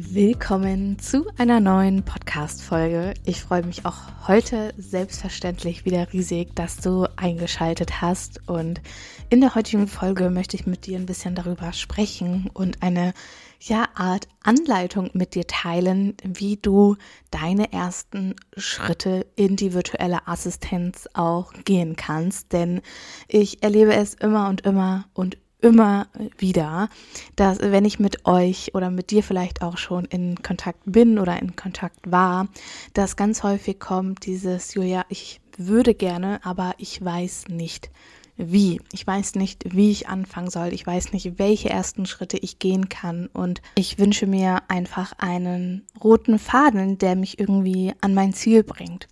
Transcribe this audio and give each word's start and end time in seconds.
Willkommen 0.00 1.00
zu 1.00 1.26
einer 1.38 1.58
neuen 1.58 2.04
Podcast-Folge. 2.04 3.14
Ich 3.24 3.40
freue 3.40 3.64
mich 3.64 3.84
auch 3.84 4.28
heute 4.28 4.72
selbstverständlich 4.76 5.84
wieder 5.84 6.12
riesig, 6.12 6.54
dass 6.54 6.76
du 6.76 7.08
eingeschaltet 7.16 8.00
hast. 8.00 8.48
Und 8.48 8.80
in 9.28 9.40
der 9.40 9.56
heutigen 9.56 9.88
Folge 9.88 10.30
möchte 10.30 10.56
ich 10.56 10.68
mit 10.68 10.86
dir 10.86 10.98
ein 10.98 11.06
bisschen 11.06 11.34
darüber 11.34 11.72
sprechen 11.72 12.48
und 12.54 12.80
eine 12.80 13.12
ja, 13.60 13.88
Art 13.96 14.28
Anleitung 14.40 15.10
mit 15.14 15.34
dir 15.34 15.48
teilen, 15.48 16.14
wie 16.22 16.58
du 16.58 16.94
deine 17.32 17.72
ersten 17.72 18.36
Schritte 18.56 19.26
in 19.34 19.56
die 19.56 19.74
virtuelle 19.74 20.28
Assistenz 20.28 21.08
auch 21.14 21.52
gehen 21.64 21.96
kannst. 21.96 22.52
Denn 22.52 22.82
ich 23.26 23.64
erlebe 23.64 23.96
es 23.96 24.14
immer 24.14 24.48
und 24.48 24.60
immer 24.60 25.08
und 25.12 25.38
immer 25.60 26.06
wieder, 26.38 26.88
dass 27.36 27.58
wenn 27.60 27.84
ich 27.84 27.98
mit 27.98 28.26
euch 28.26 28.74
oder 28.74 28.90
mit 28.90 29.10
dir 29.10 29.22
vielleicht 29.22 29.62
auch 29.62 29.76
schon 29.76 30.04
in 30.04 30.42
Kontakt 30.42 30.80
bin 30.84 31.18
oder 31.18 31.40
in 31.40 31.56
Kontakt 31.56 32.10
war, 32.10 32.48
dass 32.94 33.16
ganz 33.16 33.42
häufig 33.42 33.80
kommt 33.80 34.26
dieses, 34.26 34.74
Julia, 34.74 35.04
ich 35.08 35.40
würde 35.56 35.94
gerne, 35.94 36.40
aber 36.44 36.74
ich 36.78 37.04
weiß 37.04 37.48
nicht 37.48 37.90
wie. 38.38 38.80
Ich 38.92 39.04
weiß 39.06 39.34
nicht, 39.34 39.74
wie 39.74 39.90
ich 39.90 40.08
anfangen 40.08 40.48
soll. 40.48 40.72
Ich 40.72 40.86
weiß 40.86 41.12
nicht, 41.12 41.38
welche 41.38 41.68
ersten 41.70 42.06
Schritte 42.06 42.38
ich 42.38 42.60
gehen 42.60 42.88
kann. 42.88 43.26
Und 43.26 43.60
ich 43.74 43.98
wünsche 43.98 44.26
mir 44.26 44.62
einfach 44.68 45.12
einen 45.18 45.84
roten 46.02 46.38
Faden, 46.38 46.98
der 46.98 47.16
mich 47.16 47.40
irgendwie 47.40 47.92
an 48.00 48.14
mein 48.14 48.32
Ziel 48.32 48.62
bringt. 48.62 49.08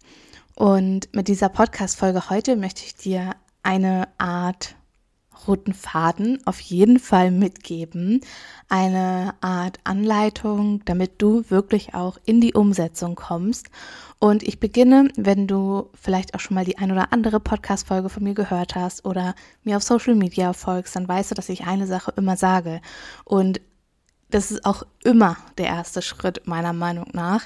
Und 0.55 1.15
mit 1.15 1.29
dieser 1.29 1.49
Podcast-Folge 1.49 2.31
heute 2.31 2.57
möchte 2.57 2.85
ich 2.85 2.95
dir 2.95 3.35
eine 3.63 4.09
Art 4.17 4.77
roten 5.47 5.75
Faden 5.75 6.39
auf 6.47 6.61
jeden 6.61 6.99
Fall 6.99 7.31
mitgeben. 7.31 8.21
Eine 8.69 9.35
Art 9.41 9.79
Anleitung, 9.85 10.85
damit 10.85 11.23
du 11.23 11.45
wirklich 11.49 11.95
auch 11.95 12.19
in 12.25 12.41
die 12.41 12.55
Umsetzung 12.55 13.15
kommst. 13.15 13.69
Und 14.19 14.43
ich 14.43 14.61
beginne, 14.61 15.11
wenn 15.17 15.47
du 15.47 15.91
vielleicht 15.95 16.35
auch 16.35 16.41
schon 16.41 16.55
mal 16.55 16.65
die 16.65 16.79
ein 16.79 16.91
oder 16.91 17.13
andere 17.13 17.41
Podcast-Folge 17.41 18.09
von 18.09 18.23
mir 18.23 18.35
gehört 18.35 18.75
hast 18.75 19.05
oder 19.05 19.35
mir 19.63 19.77
auf 19.77 19.83
Social 19.83 20.15
Media 20.15 20.53
folgst, 20.53 20.97
dann 20.97 21.07
weißt 21.07 21.31
du, 21.31 21.35
dass 21.35 21.49
ich 21.49 21.67
eine 21.67 21.87
Sache 21.87 22.13
immer 22.17 22.37
sage. 22.37 22.81
Und 23.25 23.61
das 24.31 24.51
ist 24.51 24.65
auch 24.65 24.83
immer 25.05 25.37
der 25.59 25.67
erste 25.67 26.03
Schritt 26.03 26.47
meiner 26.47 26.73
Meinung 26.73 27.09
nach. 27.13 27.43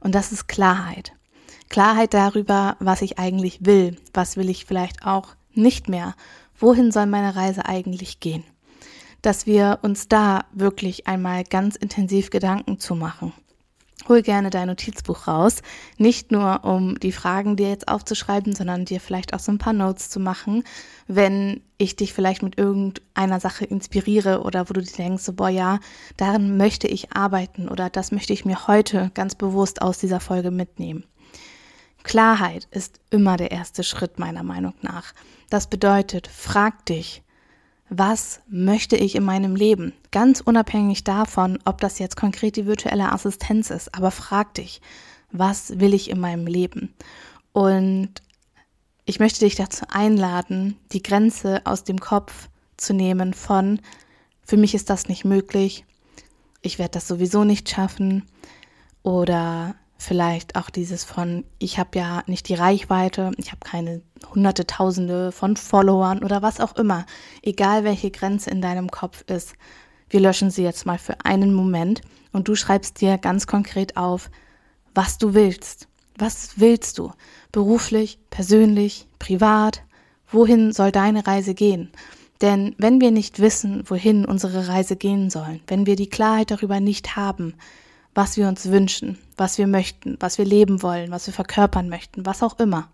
Und 0.00 0.14
das 0.14 0.32
ist 0.32 0.48
Klarheit. 0.48 1.12
Klarheit 1.68 2.14
darüber, 2.14 2.76
was 2.80 3.02
ich 3.02 3.18
eigentlich 3.18 3.64
will. 3.64 3.96
Was 4.12 4.36
will 4.36 4.48
ich 4.48 4.64
vielleicht 4.64 5.04
auch 5.06 5.36
nicht 5.52 5.88
mehr 5.88 6.14
wohin 6.58 6.92
soll 6.92 7.06
meine 7.06 7.36
Reise 7.36 7.66
eigentlich 7.66 8.20
gehen? 8.20 8.44
Dass 9.22 9.46
wir 9.46 9.80
uns 9.82 10.08
da 10.08 10.44
wirklich 10.52 11.06
einmal 11.06 11.44
ganz 11.44 11.76
intensiv 11.76 12.30
Gedanken 12.30 12.78
zu 12.78 12.94
machen. 12.94 13.32
Hol 14.08 14.22
gerne 14.22 14.48
dein 14.48 14.68
Notizbuch 14.68 15.26
raus, 15.26 15.60
nicht 15.98 16.30
nur 16.32 16.64
um 16.64 16.98
die 17.00 17.12
Fragen 17.12 17.56
dir 17.56 17.68
jetzt 17.68 17.88
aufzuschreiben, 17.88 18.54
sondern 18.54 18.84
dir 18.84 19.00
vielleicht 19.00 19.34
auch 19.34 19.40
so 19.40 19.52
ein 19.52 19.58
paar 19.58 19.72
Notes 19.72 20.08
zu 20.08 20.20
machen, 20.20 20.62
wenn 21.08 21.60
ich 21.78 21.96
dich 21.96 22.14
vielleicht 22.14 22.42
mit 22.42 22.56
irgendeiner 22.56 23.40
Sache 23.40 23.64
inspiriere 23.64 24.42
oder 24.42 24.70
wo 24.70 24.72
du 24.72 24.80
dir 24.80 24.96
denkst, 24.96 25.24
so, 25.24 25.32
boah 25.34 25.50
ja, 25.50 25.80
darin 26.16 26.56
möchte 26.56 26.88
ich 26.88 27.12
arbeiten 27.12 27.68
oder 27.68 27.90
das 27.90 28.12
möchte 28.12 28.32
ich 28.32 28.44
mir 28.44 28.66
heute 28.66 29.10
ganz 29.14 29.34
bewusst 29.34 29.82
aus 29.82 29.98
dieser 29.98 30.20
Folge 30.20 30.52
mitnehmen. 30.52 31.04
Klarheit 32.04 32.68
ist 32.70 33.00
immer 33.10 33.36
der 33.36 33.50
erste 33.50 33.82
Schritt 33.82 34.18
meiner 34.18 34.42
Meinung 34.42 34.74
nach. 34.82 35.12
Das 35.50 35.68
bedeutet, 35.68 36.26
frag 36.26 36.86
dich, 36.86 37.22
was 37.90 38.40
möchte 38.48 38.96
ich 38.96 39.14
in 39.14 39.24
meinem 39.24 39.56
Leben? 39.56 39.94
Ganz 40.10 40.40
unabhängig 40.40 41.04
davon, 41.04 41.58
ob 41.64 41.80
das 41.80 41.98
jetzt 41.98 42.16
konkret 42.16 42.56
die 42.56 42.66
virtuelle 42.66 43.12
Assistenz 43.12 43.70
ist, 43.70 43.94
aber 43.94 44.10
frag 44.10 44.54
dich, 44.54 44.80
was 45.30 45.80
will 45.80 45.94
ich 45.94 46.10
in 46.10 46.20
meinem 46.20 46.46
Leben? 46.46 46.94
Und 47.52 48.10
ich 49.04 49.20
möchte 49.20 49.40
dich 49.40 49.54
dazu 49.54 49.86
einladen, 49.88 50.76
die 50.92 51.02
Grenze 51.02 51.62
aus 51.64 51.84
dem 51.84 51.98
Kopf 51.98 52.48
zu 52.76 52.92
nehmen 52.92 53.32
von, 53.32 53.80
für 54.42 54.56
mich 54.56 54.74
ist 54.74 54.90
das 54.90 55.08
nicht 55.08 55.24
möglich, 55.24 55.84
ich 56.60 56.78
werde 56.78 56.92
das 56.92 57.08
sowieso 57.08 57.44
nicht 57.44 57.68
schaffen 57.68 58.24
oder 59.02 59.76
Vielleicht 60.00 60.54
auch 60.54 60.70
dieses 60.70 61.02
von, 61.02 61.44
ich 61.58 61.78
habe 61.80 61.98
ja 61.98 62.22
nicht 62.26 62.48
die 62.48 62.54
Reichweite, 62.54 63.32
ich 63.36 63.48
habe 63.48 63.58
keine 63.64 64.00
hunderte, 64.32 64.64
tausende 64.64 65.32
von 65.32 65.56
Followern 65.56 66.22
oder 66.22 66.40
was 66.40 66.60
auch 66.60 66.76
immer. 66.76 67.04
Egal 67.42 67.82
welche 67.82 68.12
Grenze 68.12 68.48
in 68.50 68.62
deinem 68.62 68.90
Kopf 68.92 69.24
ist. 69.26 69.54
Wir 70.08 70.20
löschen 70.20 70.50
sie 70.50 70.62
jetzt 70.62 70.86
mal 70.86 70.98
für 70.98 71.16
einen 71.24 71.52
Moment 71.52 72.02
und 72.32 72.46
du 72.46 72.54
schreibst 72.54 73.00
dir 73.00 73.18
ganz 73.18 73.48
konkret 73.48 73.96
auf, 73.96 74.30
was 74.94 75.18
du 75.18 75.34
willst. 75.34 75.88
Was 76.16 76.60
willst 76.60 76.98
du? 76.98 77.10
Beruflich, 77.50 78.20
persönlich, 78.30 79.08
privat? 79.18 79.82
Wohin 80.30 80.72
soll 80.72 80.92
deine 80.92 81.26
Reise 81.26 81.54
gehen? 81.54 81.90
Denn 82.40 82.76
wenn 82.78 83.00
wir 83.00 83.10
nicht 83.10 83.40
wissen, 83.40 83.82
wohin 83.90 84.24
unsere 84.24 84.68
Reise 84.68 84.94
gehen 84.94 85.28
soll, 85.28 85.60
wenn 85.66 85.86
wir 85.86 85.96
die 85.96 86.08
Klarheit 86.08 86.52
darüber 86.52 86.78
nicht 86.78 87.16
haben, 87.16 87.54
was 88.18 88.36
wir 88.36 88.48
uns 88.48 88.68
wünschen, 88.68 89.16
was 89.36 89.58
wir 89.58 89.68
möchten, 89.68 90.16
was 90.18 90.38
wir 90.38 90.44
leben 90.44 90.82
wollen, 90.82 91.12
was 91.12 91.28
wir 91.28 91.32
verkörpern 91.32 91.88
möchten, 91.88 92.26
was 92.26 92.42
auch 92.42 92.58
immer, 92.58 92.90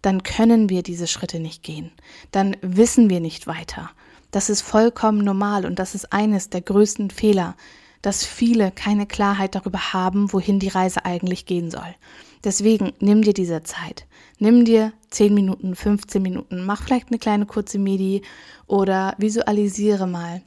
dann 0.00 0.22
können 0.22 0.70
wir 0.70 0.82
diese 0.82 1.06
Schritte 1.06 1.40
nicht 1.40 1.62
gehen. 1.62 1.92
Dann 2.30 2.56
wissen 2.62 3.10
wir 3.10 3.20
nicht 3.20 3.46
weiter. 3.46 3.90
Das 4.30 4.48
ist 4.48 4.62
vollkommen 4.62 5.18
normal 5.18 5.66
und 5.66 5.78
das 5.78 5.94
ist 5.94 6.10
eines 6.14 6.48
der 6.48 6.62
größten 6.62 7.10
Fehler, 7.10 7.54
dass 8.00 8.24
viele 8.24 8.70
keine 8.70 9.06
Klarheit 9.06 9.54
darüber 9.54 9.92
haben, 9.92 10.32
wohin 10.32 10.58
die 10.58 10.68
Reise 10.68 11.04
eigentlich 11.04 11.44
gehen 11.44 11.70
soll. 11.70 11.94
Deswegen 12.42 12.94
nimm 12.98 13.20
dir 13.20 13.34
diese 13.34 13.62
Zeit. 13.62 14.06
Nimm 14.38 14.64
dir 14.64 14.94
10 15.10 15.34
Minuten, 15.34 15.76
15 15.76 16.22
Minuten, 16.22 16.64
mach 16.64 16.84
vielleicht 16.84 17.08
eine 17.08 17.18
kleine 17.18 17.44
kurze 17.44 17.78
Medi 17.78 18.22
oder 18.66 19.14
visualisiere 19.18 20.06
mal. 20.06 20.40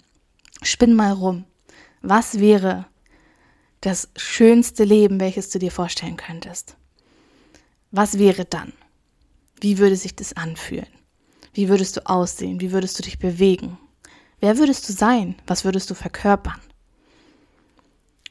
Spinn 0.63 0.95
mal 0.95 1.11
rum. 1.11 1.43
Was 2.01 2.39
wäre, 2.39 2.87
das 3.85 4.07
schönste 4.15 4.85
Leben, 4.85 5.19
welches 5.19 5.49
du 5.49 5.59
dir 5.59 5.71
vorstellen 5.71 6.15
könntest. 6.15 6.77
Was 7.91 8.17
wäre 8.17 8.45
dann? 8.45 8.71
Wie 9.59 9.77
würde 9.77 9.97
sich 9.97 10.15
das 10.15 10.33
anfühlen? 10.33 10.87
Wie 11.53 11.67
würdest 11.67 11.97
du 11.97 12.09
aussehen? 12.09 12.61
Wie 12.61 12.71
würdest 12.71 12.97
du 12.97 13.03
dich 13.03 13.19
bewegen? 13.19 13.77
Wer 14.39 14.57
würdest 14.57 14.87
du 14.87 14.93
sein? 14.93 15.35
Was 15.47 15.65
würdest 15.65 15.89
du 15.89 15.95
verkörpern? 15.95 16.59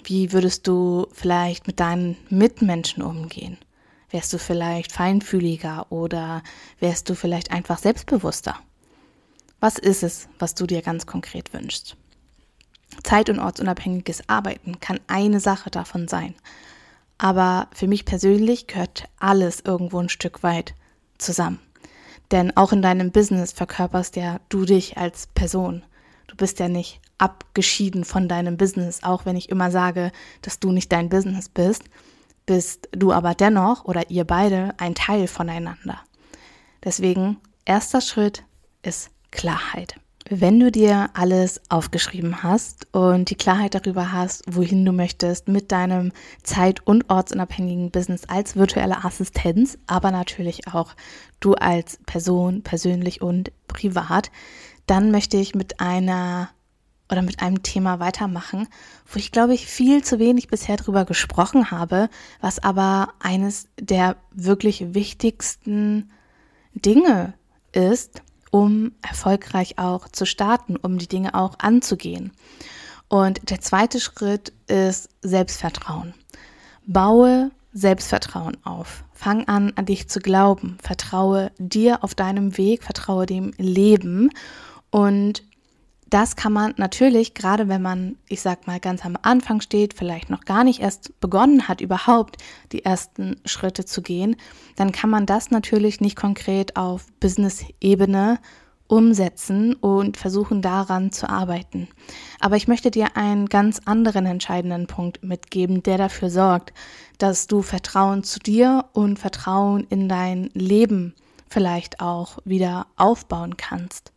Wie 0.03 0.33
würdest 0.33 0.67
du 0.67 1.07
vielleicht 1.13 1.67
mit 1.67 1.81
deinen 1.81 2.17
Mitmenschen 2.31 3.03
umgehen? 3.03 3.59
Wärst 4.11 4.33
du 4.33 4.39
vielleicht 4.39 4.91
feinfühliger 4.91 5.93
oder 5.93 6.43
wärst 6.81 7.11
du 7.11 7.15
vielleicht 7.15 7.51
einfach 7.51 7.79
selbstbewusster? 7.79 8.59
Was 9.61 9.79
ist 9.79 10.03
es, 10.03 10.29
was 10.39 10.55
du 10.55 10.67
dir 10.67 10.81
ganz 10.83 11.07
konkret 11.07 11.53
wünschst? 11.53 11.97
Zeit- 13.03 13.31
und 13.31 13.39
ortsunabhängiges 13.39 14.29
Arbeiten 14.29 14.81
kann 14.81 15.01
eine 15.07 15.41
Sache 15.41 15.71
davon 15.71 16.09
sein. 16.09 16.35
Aber 17.19 17.69
für 17.73 17.87
mich 17.87 18.05
persönlich 18.05 18.67
gehört 18.67 19.09
alles 19.19 19.61
irgendwo 19.61 19.99
ein 19.99 20.09
Stück 20.09 20.43
weit 20.43 20.75
zusammen. 21.19 21.61
Denn 22.31 22.57
auch 22.57 22.73
in 22.73 22.83
deinem 22.83 23.11
Business 23.13 23.53
verkörperst 23.53 24.17
ja 24.17 24.41
du 24.49 24.65
dich 24.65 24.97
als 24.97 25.29
Person. 25.29 25.85
Du 26.27 26.37
bist 26.37 26.59
ja 26.59 26.69
nicht 26.69 27.01
abgeschieden 27.19 28.05
von 28.05 28.29
deinem 28.29 28.57
Business, 28.57 29.03
auch 29.03 29.27
wenn 29.27 29.37
ich 29.37 29.51
immer 29.51 29.71
sage, 29.71 30.11
dass 30.41 30.59
du 30.59 30.73
nicht 30.73 30.91
dein 30.91 31.09
Business 31.09 31.49
bist, 31.49 31.85
bist 32.47 32.89
du 32.93 33.13
aber 33.13 33.35
dennoch 33.35 33.85
oder 33.85 34.11
ihr 34.11 34.25
beide 34.25 34.75
ein 34.79 34.95
Teil 34.95 35.29
voneinander. 35.29 36.01
Deswegen, 36.83 37.39
erster 37.65 38.01
Schritt 38.01 38.45
ist 38.83 39.11
Klarheit. 39.31 39.95
Wenn 40.35 40.59
du 40.59 40.73
dir 40.73 41.11
alles 41.13 41.61
aufgeschrieben 41.69 42.43
hast 42.43 42.87
und 42.93 43.29
die 43.29 43.35
Klarheit 43.35 43.75
darüber 43.75 44.13
hast, 44.13 44.43
wohin 44.49 44.83
du 44.83 44.91
möchtest 44.91 45.47
mit 45.47 45.71
deinem 45.71 46.11
zeit- 46.43 46.87
und 46.87 47.11
ortsunabhängigen 47.11 47.91
Business 47.91 48.25
als 48.31 48.57
virtuelle 48.57 49.05
Assistenz, 49.05 49.77
aber 49.87 50.11
natürlich 50.11 50.69
auch 50.69 50.95
du 51.41 51.53
als 51.53 51.99
Person, 52.07 52.63
persönlich 52.63 53.21
und 53.21 53.53
privat, 53.69 54.31
dann 54.87 55.11
möchte 55.11 55.37
ich 55.37 55.55
mit 55.55 55.81
einer 55.81 56.49
oder 57.11 57.21
mit 57.21 57.43
einem 57.43 57.63
Thema 57.63 58.01
weitermachen, 58.01 58.69
wo 59.13 59.19
ich 59.19 59.33
glaube 59.33 59.53
ich 59.53 59.67
viel 59.67 60.03
zu 60.03 60.19
wenig 60.19 60.49
bisher 60.49 60.79
drüber 60.79 61.05
gesprochen 61.05 61.71
habe, 61.71 62.09
was 62.41 62.59
aber 62.59 63.13
eines 63.19 63.69
der 63.79 64.17
wirklich 64.31 64.95
wichtigsten 64.95 66.11
Dinge 66.75 67.35
ist, 67.73 68.23
um 68.53 68.93
erfolgreich 69.01 69.79
auch 69.79 70.09
zu 70.09 70.27
starten, 70.27 70.77
um 70.77 70.99
die 70.99 71.09
Dinge 71.09 71.35
auch 71.35 71.59
anzugehen. 71.59 72.33
Und 73.09 73.51
der 73.51 73.61
zweite 73.61 73.99
Schritt 73.99 74.53
ist 74.69 75.09
Selbstvertrauen. 75.23 76.15
Baue 76.87 77.51
Selbstvertrauen 77.73 78.59
auf. 78.65 79.05
Fang 79.15 79.49
an, 79.49 79.73
an 79.77 79.87
dich 79.87 80.09
zu 80.09 80.21
glauben. 80.21 80.77
Vertraue 80.83 81.51
dir 81.59 82.05
auf 82.05 82.15
deinem 82.15 82.59
Weg, 82.59 82.85
vertraue 82.85 83.25
dem 83.25 83.53
Leben. 83.57 84.31
Und 84.91 85.43
das 86.13 86.37
kann 86.37 86.53
man 86.53 86.75
natürlich, 86.77 87.33
gerade 87.33 87.69
wenn 87.69 87.81
man, 87.81 88.17
ich 88.29 88.43
sag 88.43 88.67
mal, 88.67 88.79
ganz 88.79 89.07
am 89.07 89.17
Anfang 89.23 89.63
steht, 89.63 89.95
vielleicht 89.95 90.29
noch 90.29 90.43
gar 90.45 90.63
nicht 90.63 90.81
erst 90.81 91.19
begonnen 91.21 91.69
hat, 91.69 91.81
überhaupt 91.81 92.37
die 92.73 92.85
ersten 92.85 93.41
Schritte 93.47 93.87
zu 93.87 94.03
gehen, 94.03 94.37
dann 94.77 94.93
kann 94.93 95.09
man 95.09 95.25
das 95.25 95.51
natürlich 95.51 96.03
nicht 96.03 96.17
konkret 96.17 96.77
auf 96.77 97.07
Business-Ebene 97.21 98.41
umsetzen 98.89 99.73
und 99.73 100.19
versuchen 100.19 100.61
daran 100.61 101.13
zu 101.13 101.31
arbeiten. 101.31 101.89
Aber 102.41 102.57
ich 102.57 102.69
möchte 102.69 102.91
dir 102.91 103.17
einen 103.17 103.47
ganz 103.47 103.81
anderen 103.87 104.27
entscheidenden 104.27 104.87
Punkt 104.87 105.25
mitgeben, 105.25 105.83
der 105.83 105.97
dafür 105.97 106.29
sorgt, 106.29 106.75
dass 107.17 107.47
du 107.47 107.63
Vertrauen 107.63 108.23
zu 108.23 108.39
dir 108.39 108.85
und 108.93 109.19
Vertrauen 109.19 109.87
in 109.89 110.11
dein 110.11 110.51
Leben 110.53 111.15
vielleicht 111.49 112.01
auch 112.01 112.37
wieder 112.45 112.87
aufbauen 112.97 113.57
kannst. 113.57 114.13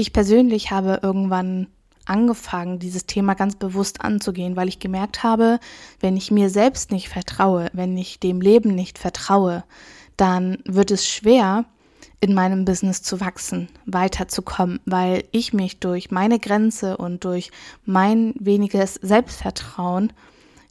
Ich 0.00 0.14
persönlich 0.14 0.70
habe 0.70 1.00
irgendwann 1.02 1.66
angefangen, 2.06 2.78
dieses 2.78 3.04
Thema 3.04 3.34
ganz 3.34 3.54
bewusst 3.56 4.00
anzugehen, 4.00 4.56
weil 4.56 4.66
ich 4.66 4.78
gemerkt 4.78 5.22
habe, 5.22 5.60
wenn 6.00 6.16
ich 6.16 6.30
mir 6.30 6.48
selbst 6.48 6.90
nicht 6.90 7.10
vertraue, 7.10 7.68
wenn 7.74 7.98
ich 7.98 8.18
dem 8.18 8.40
Leben 8.40 8.74
nicht 8.74 8.98
vertraue, 8.98 9.62
dann 10.16 10.56
wird 10.64 10.90
es 10.90 11.06
schwer, 11.06 11.66
in 12.18 12.32
meinem 12.32 12.64
Business 12.64 13.02
zu 13.02 13.20
wachsen, 13.20 13.68
weiterzukommen, 13.84 14.80
weil 14.86 15.24
ich 15.32 15.52
mich 15.52 15.80
durch 15.80 16.10
meine 16.10 16.38
Grenze 16.38 16.96
und 16.96 17.26
durch 17.26 17.50
mein 17.84 18.32
weniges 18.38 18.94
Selbstvertrauen 18.94 20.14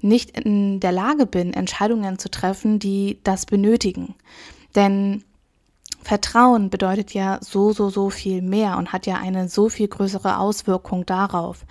nicht 0.02 0.40
in 0.40 0.80
der 0.80 0.92
Lage 0.92 1.28
bin, 1.28 1.54
Entscheidungen 1.54 2.18
zu 2.18 2.32
treffen, 2.32 2.80
die 2.80 3.20
das 3.24 3.46
benötigen. 3.46 4.16
Denn 4.74 5.24
Vertrauen 6.02 6.70
bedeutet 6.70 7.14
ja 7.14 7.40
so, 7.42 7.72
so, 7.72 7.90
so 7.90 8.10
viel 8.10 8.42
mehr 8.42 8.78
und 8.78 8.94
hat 8.94 9.06
ja 9.06 9.16
eine 9.16 9.50
so 9.50 9.70
viel 9.70 9.88
größere 9.88 10.38
Auswirkung 10.38 11.06
darauf. 11.06 11.66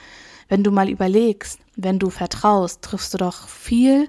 Wenn 0.48 0.64
du 0.64 0.70
mal 0.70 0.88
überlegst, 0.88 1.60
wenn 1.76 1.98
du 1.98 2.10
vertraust, 2.10 2.82
triffst 2.82 3.14
du 3.14 3.18
doch 3.18 3.48
viel 3.48 4.08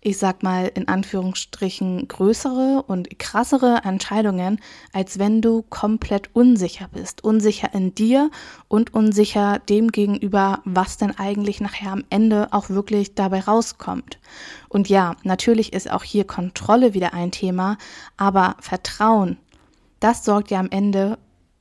ich 0.00 0.18
sag 0.18 0.42
mal 0.42 0.70
in 0.74 0.88
Anführungsstrichen 0.88 2.06
größere 2.06 2.84
und 2.86 3.18
krassere 3.18 3.80
Entscheidungen, 3.84 4.60
als 4.92 5.18
wenn 5.18 5.42
du 5.42 5.62
komplett 5.62 6.30
unsicher 6.34 6.88
bist. 6.92 7.24
Unsicher 7.24 7.74
in 7.74 7.94
dir 7.94 8.30
und 8.68 8.94
unsicher 8.94 9.58
dem 9.58 9.90
gegenüber, 9.90 10.60
was 10.64 10.98
denn 10.98 11.18
eigentlich 11.18 11.60
nachher 11.60 11.92
am 11.92 12.04
Ende 12.10 12.48
auch 12.52 12.70
wirklich 12.70 13.14
dabei 13.14 13.40
rauskommt. 13.40 14.18
Und 14.68 14.88
ja, 14.88 15.16
natürlich 15.24 15.72
ist 15.72 15.90
auch 15.90 16.04
hier 16.04 16.24
Kontrolle 16.24 16.94
wieder 16.94 17.12
ein 17.12 17.32
Thema, 17.32 17.76
aber 18.16 18.56
Vertrauen, 18.60 19.36
das 20.00 20.24
sorgt 20.24 20.50
ja 20.50 20.60
am 20.60 20.70
Ende 20.70 21.18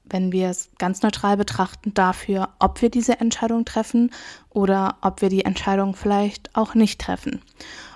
wenn 0.10 0.32
wir 0.32 0.50
es 0.50 0.70
ganz 0.78 1.02
neutral 1.02 1.38
betrachten, 1.38 1.94
dafür, 1.94 2.50
ob 2.60 2.82
wir 2.82 2.90
diese 2.90 3.20
Entscheidung 3.20 3.66
treffen 3.66 4.12
oder 4.50 4.98
ob 5.02 5.22
wir 5.22 5.30
die 5.30 5.46
Entscheidung 5.46 5.96
vielleicht 5.96 6.56
auch 6.56 6.76
nicht 6.76 7.02
treffen. 7.02 7.42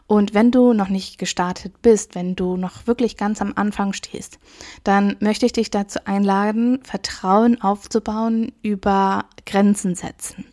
Und 0.07 0.33
wenn 0.33 0.51
du 0.51 0.73
noch 0.73 0.89
nicht 0.89 1.17
gestartet 1.19 1.81
bist, 1.81 2.15
wenn 2.15 2.35
du 2.35 2.57
noch 2.57 2.85
wirklich 2.85 3.15
ganz 3.15 3.41
am 3.41 3.53
Anfang 3.55 3.93
stehst, 3.93 4.39
dann 4.83 5.15
möchte 5.21 5.45
ich 5.45 5.53
dich 5.53 5.71
dazu 5.71 5.99
einladen, 6.05 6.83
Vertrauen 6.83 7.61
aufzubauen 7.61 8.51
über 8.61 9.25
Grenzen 9.45 9.95
setzen, 9.95 10.45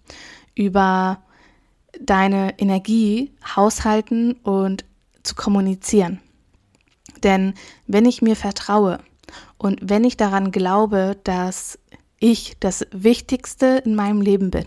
über 0.54 1.20
deine 2.00 2.56
Energie 2.60 3.32
haushalten 3.56 4.34
und 4.44 4.84
zu 5.24 5.34
kommunizieren. 5.34 6.20
Denn 7.24 7.54
wenn 7.88 8.04
ich 8.04 8.22
mir 8.22 8.36
vertraue 8.36 9.00
und 9.58 9.80
wenn 9.82 10.04
ich 10.04 10.16
daran 10.16 10.52
glaube, 10.52 11.16
dass 11.24 11.78
ich 12.20 12.56
das 12.60 12.86
Wichtigste 12.92 13.82
in 13.84 13.94
meinem 13.94 14.20
Leben 14.20 14.50
bin, 14.50 14.66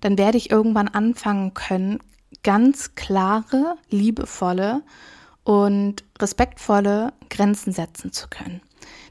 dann 0.00 0.18
werde 0.18 0.38
ich 0.38 0.50
irgendwann 0.50 0.88
anfangen 0.88 1.54
können, 1.54 1.98
ganz 2.42 2.94
klare, 2.94 3.76
liebevolle 3.88 4.82
und 5.44 6.04
respektvolle 6.18 7.12
Grenzen 7.30 7.72
setzen 7.72 8.12
zu 8.12 8.28
können. 8.28 8.60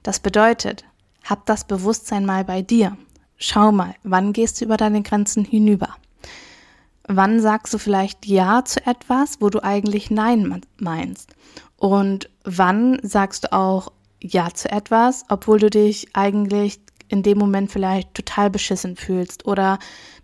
Das 0.04 0.20
bedeutet, 0.20 0.86
hab 1.24 1.46
das 1.46 1.66
Bewusstsein 1.66 2.26
mal 2.26 2.46
bei 2.46 2.62
dir. 2.62 2.98
Schau 3.38 3.72
mal, 3.72 3.96
wann 4.04 4.32
gehst 4.34 4.62
du 4.62 4.66
über 4.66 4.78
deine 4.78 5.02
Grenzen 5.02 5.44
hinüber? 5.44 5.96
Wann 7.08 7.40
sagst 7.40 7.74
du 7.74 7.78
vielleicht 7.78 8.26
Ja 8.26 8.64
zu 8.66 8.86
etwas, 8.86 9.42
wo 9.42 9.50
du 9.50 9.64
eigentlich 9.64 10.10
Nein 10.10 10.62
meinst? 10.78 11.36
Und 11.78 12.30
wann 12.44 13.00
sagst 13.04 13.46
du 13.46 13.54
auch 13.54 13.92
Ja 14.28 14.50
zu 14.52 14.72
etwas, 14.72 15.24
obwohl 15.30 15.60
du 15.60 15.70
dich 15.70 16.16
eigentlich 16.16 16.80
in 17.10 17.22
dem 17.22 17.38
Moment 17.38 17.72
vielleicht 17.72 18.16
total 18.16 18.50
beschissen 18.50 18.96
fühlst 18.96 19.46
oder 19.46 19.78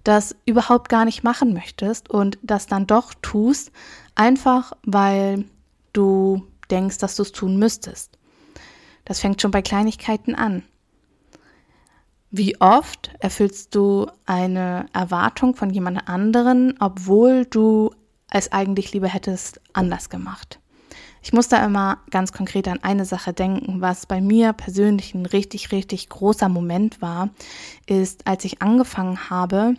das 0.04 0.36
überhaupt 0.46 0.90
gar 0.90 1.06
nicht 1.06 1.24
machen 1.24 1.54
möchtest 1.54 2.10
und 2.10 2.40
das 2.42 2.66
dann 2.66 2.88
doch 2.88 3.14
tust, 3.22 3.72
einfach 4.16 4.74
weil 4.84 5.46
du 5.94 6.48
denkst, 6.72 6.98
dass 6.98 7.16
du 7.16 7.22
es 7.22 7.32
tun 7.32 7.58
müsstest. 7.58 8.18
Das 9.06 9.20
fängt 9.20 9.40
schon 9.40 9.52
bei 9.52 9.62
Kleinigkeiten 9.62 10.34
an. 10.34 10.64
Wie 12.32 12.60
oft 12.60 13.12
erfüllst 13.20 13.76
du 13.76 14.08
eine 14.26 14.88
Erwartung 14.94 15.54
von 15.54 15.70
jemand 15.70 16.08
anderen, 16.08 16.76
obwohl 16.80 17.46
du 17.46 17.94
es 18.32 18.52
eigentlich 18.52 18.94
lieber 18.94 19.10
hättest 19.10 19.62
anders 19.74 20.10
gemacht? 20.10 20.61
Ich 21.22 21.34
muss 21.34 21.48
da 21.48 21.64
immer 21.64 22.00
ganz 22.10 22.32
konkret 22.32 22.68
an 22.68 22.80
eine 22.82 23.06
Sache 23.06 23.32
denken, 23.32 23.80
was 23.80 24.06
bei 24.06 24.22
mir 24.22 24.54
persönlich 24.54 25.14
ein 25.14 25.26
richtig, 25.26 25.72
richtig 25.72 26.10
großer 26.10 26.50
Moment 26.50 27.02
war, 27.02 27.30
ist, 27.86 28.28
als 28.28 28.44
ich 28.46 28.62
angefangen 28.62 29.30
habe, 29.30 29.76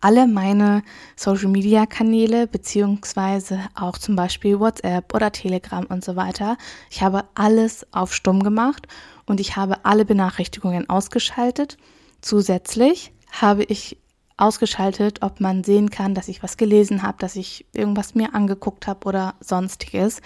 alle 0.00 0.26
meine 0.26 0.82
Social 1.16 1.48
Media 1.48 1.86
Kanäle, 1.86 2.46
beziehungsweise 2.46 3.60
auch 3.74 3.96
zum 3.96 4.16
Beispiel 4.16 4.60
WhatsApp 4.60 5.14
oder 5.14 5.32
Telegram 5.32 5.86
und 5.86 6.04
so 6.04 6.16
weiter, 6.16 6.56
ich 6.90 7.02
habe 7.02 7.24
alles 7.34 7.86
auf 7.92 8.14
Stumm 8.14 8.42
gemacht 8.42 8.86
und 9.26 9.40
ich 9.40 9.56
habe 9.56 9.84
alle 9.84 10.04
Benachrichtigungen 10.04 10.88
ausgeschaltet. 10.88 11.78
Zusätzlich 12.20 13.12
habe 13.30 13.64
ich 13.64 13.96
ausgeschaltet, 14.38 15.22
ob 15.22 15.40
man 15.40 15.64
sehen 15.64 15.90
kann, 15.90 16.14
dass 16.14 16.28
ich 16.28 16.42
was 16.42 16.56
gelesen 16.56 17.02
habe, 17.02 17.18
dass 17.18 17.36
ich 17.36 17.66
irgendwas 17.72 18.14
mir 18.14 18.34
angeguckt 18.34 18.86
habe 18.86 19.06
oder 19.06 19.34
sonstiges, 19.40 20.22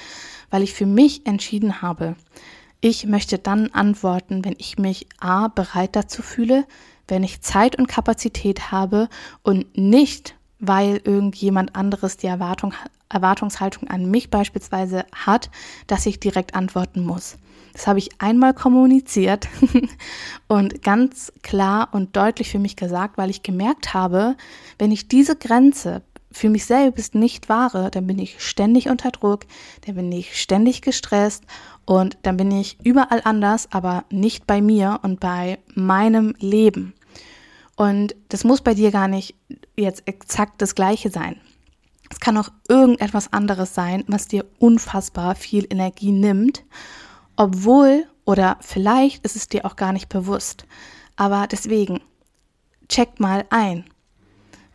weil 0.50 0.62
ich 0.62 0.74
für 0.74 0.86
mich 0.86 1.26
entschieden 1.26 1.82
habe, 1.82 2.14
ich 2.84 3.06
möchte 3.06 3.38
dann 3.38 3.68
antworten, 3.68 4.44
wenn 4.44 4.56
ich 4.58 4.76
mich 4.76 5.06
a 5.20 5.46
bereit 5.46 5.94
dazu 5.94 6.20
fühle, 6.20 6.66
wenn 7.06 7.22
ich 7.22 7.40
Zeit 7.40 7.78
und 7.78 7.86
Kapazität 7.86 8.72
habe 8.72 9.08
und 9.42 9.78
nicht, 9.78 10.34
weil 10.58 11.00
irgendjemand 11.04 11.76
anderes 11.76 12.16
die 12.16 12.26
Erwartung, 12.26 12.74
Erwartungshaltung 13.08 13.88
an 13.88 14.10
mich 14.10 14.30
beispielsweise 14.30 15.04
hat, 15.14 15.50
dass 15.86 16.06
ich 16.06 16.18
direkt 16.18 16.56
antworten 16.56 17.04
muss. 17.04 17.36
Das 17.72 17.86
habe 17.86 17.98
ich 17.98 18.10
einmal 18.20 18.54
kommuniziert 18.54 19.48
und 20.48 20.82
ganz 20.82 21.32
klar 21.42 21.88
und 21.92 22.16
deutlich 22.16 22.50
für 22.50 22.58
mich 22.58 22.76
gesagt, 22.76 23.16
weil 23.16 23.30
ich 23.30 23.42
gemerkt 23.42 23.94
habe, 23.94 24.36
wenn 24.78 24.92
ich 24.92 25.08
diese 25.08 25.36
Grenze 25.36 26.02
für 26.30 26.48
mich 26.48 26.64
selbst 26.64 27.14
nicht 27.14 27.48
wahre, 27.48 27.90
dann 27.90 28.06
bin 28.06 28.18
ich 28.18 28.42
ständig 28.42 28.88
unter 28.88 29.10
Druck, 29.10 29.44
dann 29.86 29.94
bin 29.94 30.10
ich 30.12 30.40
ständig 30.40 30.82
gestresst 30.82 31.44
und 31.84 32.16
dann 32.22 32.36
bin 32.36 32.50
ich 32.50 32.78
überall 32.84 33.20
anders, 33.24 33.68
aber 33.70 34.04
nicht 34.10 34.46
bei 34.46 34.60
mir 34.60 35.00
und 35.02 35.20
bei 35.20 35.58
meinem 35.74 36.34
Leben. 36.38 36.94
Und 37.76 38.14
das 38.28 38.44
muss 38.44 38.60
bei 38.60 38.74
dir 38.74 38.90
gar 38.90 39.08
nicht 39.08 39.34
jetzt 39.76 40.02
exakt 40.06 40.60
das 40.62 40.74
gleiche 40.74 41.10
sein. 41.10 41.40
Es 42.10 42.20
kann 42.20 42.36
auch 42.36 42.50
irgendetwas 42.68 43.32
anderes 43.32 43.74
sein, 43.74 44.04
was 44.06 44.28
dir 44.28 44.44
unfassbar 44.58 45.34
viel 45.34 45.66
Energie 45.70 46.12
nimmt 46.12 46.62
obwohl 47.36 48.06
oder 48.24 48.56
vielleicht 48.60 49.24
ist 49.24 49.36
es 49.36 49.48
dir 49.48 49.64
auch 49.64 49.76
gar 49.76 49.92
nicht 49.92 50.08
bewusst. 50.08 50.66
Aber 51.16 51.46
deswegen, 51.46 52.00
check 52.88 53.20
mal 53.20 53.44
ein. 53.50 53.84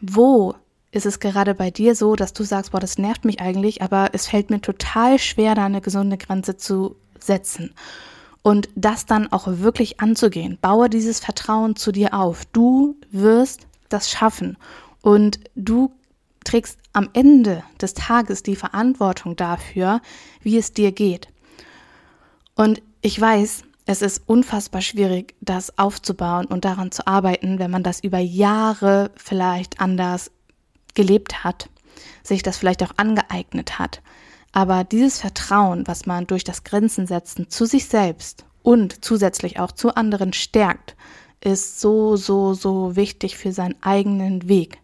Wo 0.01 0.55
ist 0.91 1.05
es 1.05 1.19
gerade 1.19 1.53
bei 1.53 1.71
dir 1.71 1.95
so, 1.95 2.15
dass 2.15 2.33
du 2.33 2.43
sagst, 2.43 2.71
boah, 2.71 2.79
das 2.79 2.97
nervt 2.97 3.25
mich 3.25 3.39
eigentlich, 3.39 3.81
aber 3.81 4.09
es 4.13 4.27
fällt 4.27 4.49
mir 4.49 4.61
total 4.61 5.19
schwer, 5.19 5.55
da 5.55 5.65
eine 5.65 5.81
gesunde 5.81 6.17
Grenze 6.17 6.57
zu 6.57 6.95
setzen. 7.19 7.73
Und 8.41 8.69
das 8.75 9.05
dann 9.05 9.31
auch 9.31 9.47
wirklich 9.47 9.99
anzugehen. 9.99 10.57
Baue 10.61 10.89
dieses 10.89 11.19
Vertrauen 11.19 11.75
zu 11.75 11.91
dir 11.91 12.13
auf. 12.13 12.45
Du 12.45 12.95
wirst 13.11 13.67
das 13.89 14.09
schaffen. 14.09 14.57
Und 15.01 15.39
du 15.55 15.91
trägst 16.45 16.79
am 16.93 17.09
Ende 17.13 17.63
des 17.81 17.93
Tages 17.93 18.43
die 18.43 18.55
Verantwortung 18.55 19.35
dafür, 19.35 20.01
wie 20.41 20.57
es 20.57 20.71
dir 20.71 20.93
geht. 20.93 21.27
Und 22.57 22.81
ich 23.01 23.21
weiß, 23.21 23.63
es 23.85 24.01
ist 24.01 24.23
unfassbar 24.25 24.81
schwierig, 24.81 25.35
das 25.41 25.77
aufzubauen 25.77 26.47
und 26.47 26.65
daran 26.65 26.91
zu 26.91 27.05
arbeiten, 27.05 27.59
wenn 27.59 27.71
man 27.71 27.83
das 27.83 28.03
über 28.03 28.17
Jahre 28.17 29.11
vielleicht 29.15 29.79
anders 29.79 30.31
gelebt 30.95 31.43
hat, 31.43 31.69
sich 32.23 32.41
das 32.41 32.57
vielleicht 32.57 32.81
auch 32.83 32.93
angeeignet 32.97 33.77
hat. 33.77 34.01
Aber 34.51 34.83
dieses 34.83 35.21
Vertrauen, 35.21 35.87
was 35.87 36.07
man 36.07 36.25
durch 36.25 36.43
das 36.43 36.63
Grenzen 36.63 37.05
setzen 37.05 37.49
zu 37.49 37.65
sich 37.65 37.85
selbst 37.85 38.43
und 38.63 39.05
zusätzlich 39.05 39.59
auch 39.59 39.71
zu 39.71 39.95
anderen 39.95 40.33
stärkt, 40.33 40.95
ist 41.39 41.79
so, 41.79 42.15
so, 42.15 42.55
so 42.55 42.95
wichtig 42.95 43.37
für 43.37 43.51
seinen 43.51 43.75
eigenen 43.83 44.49
Weg. 44.49 44.79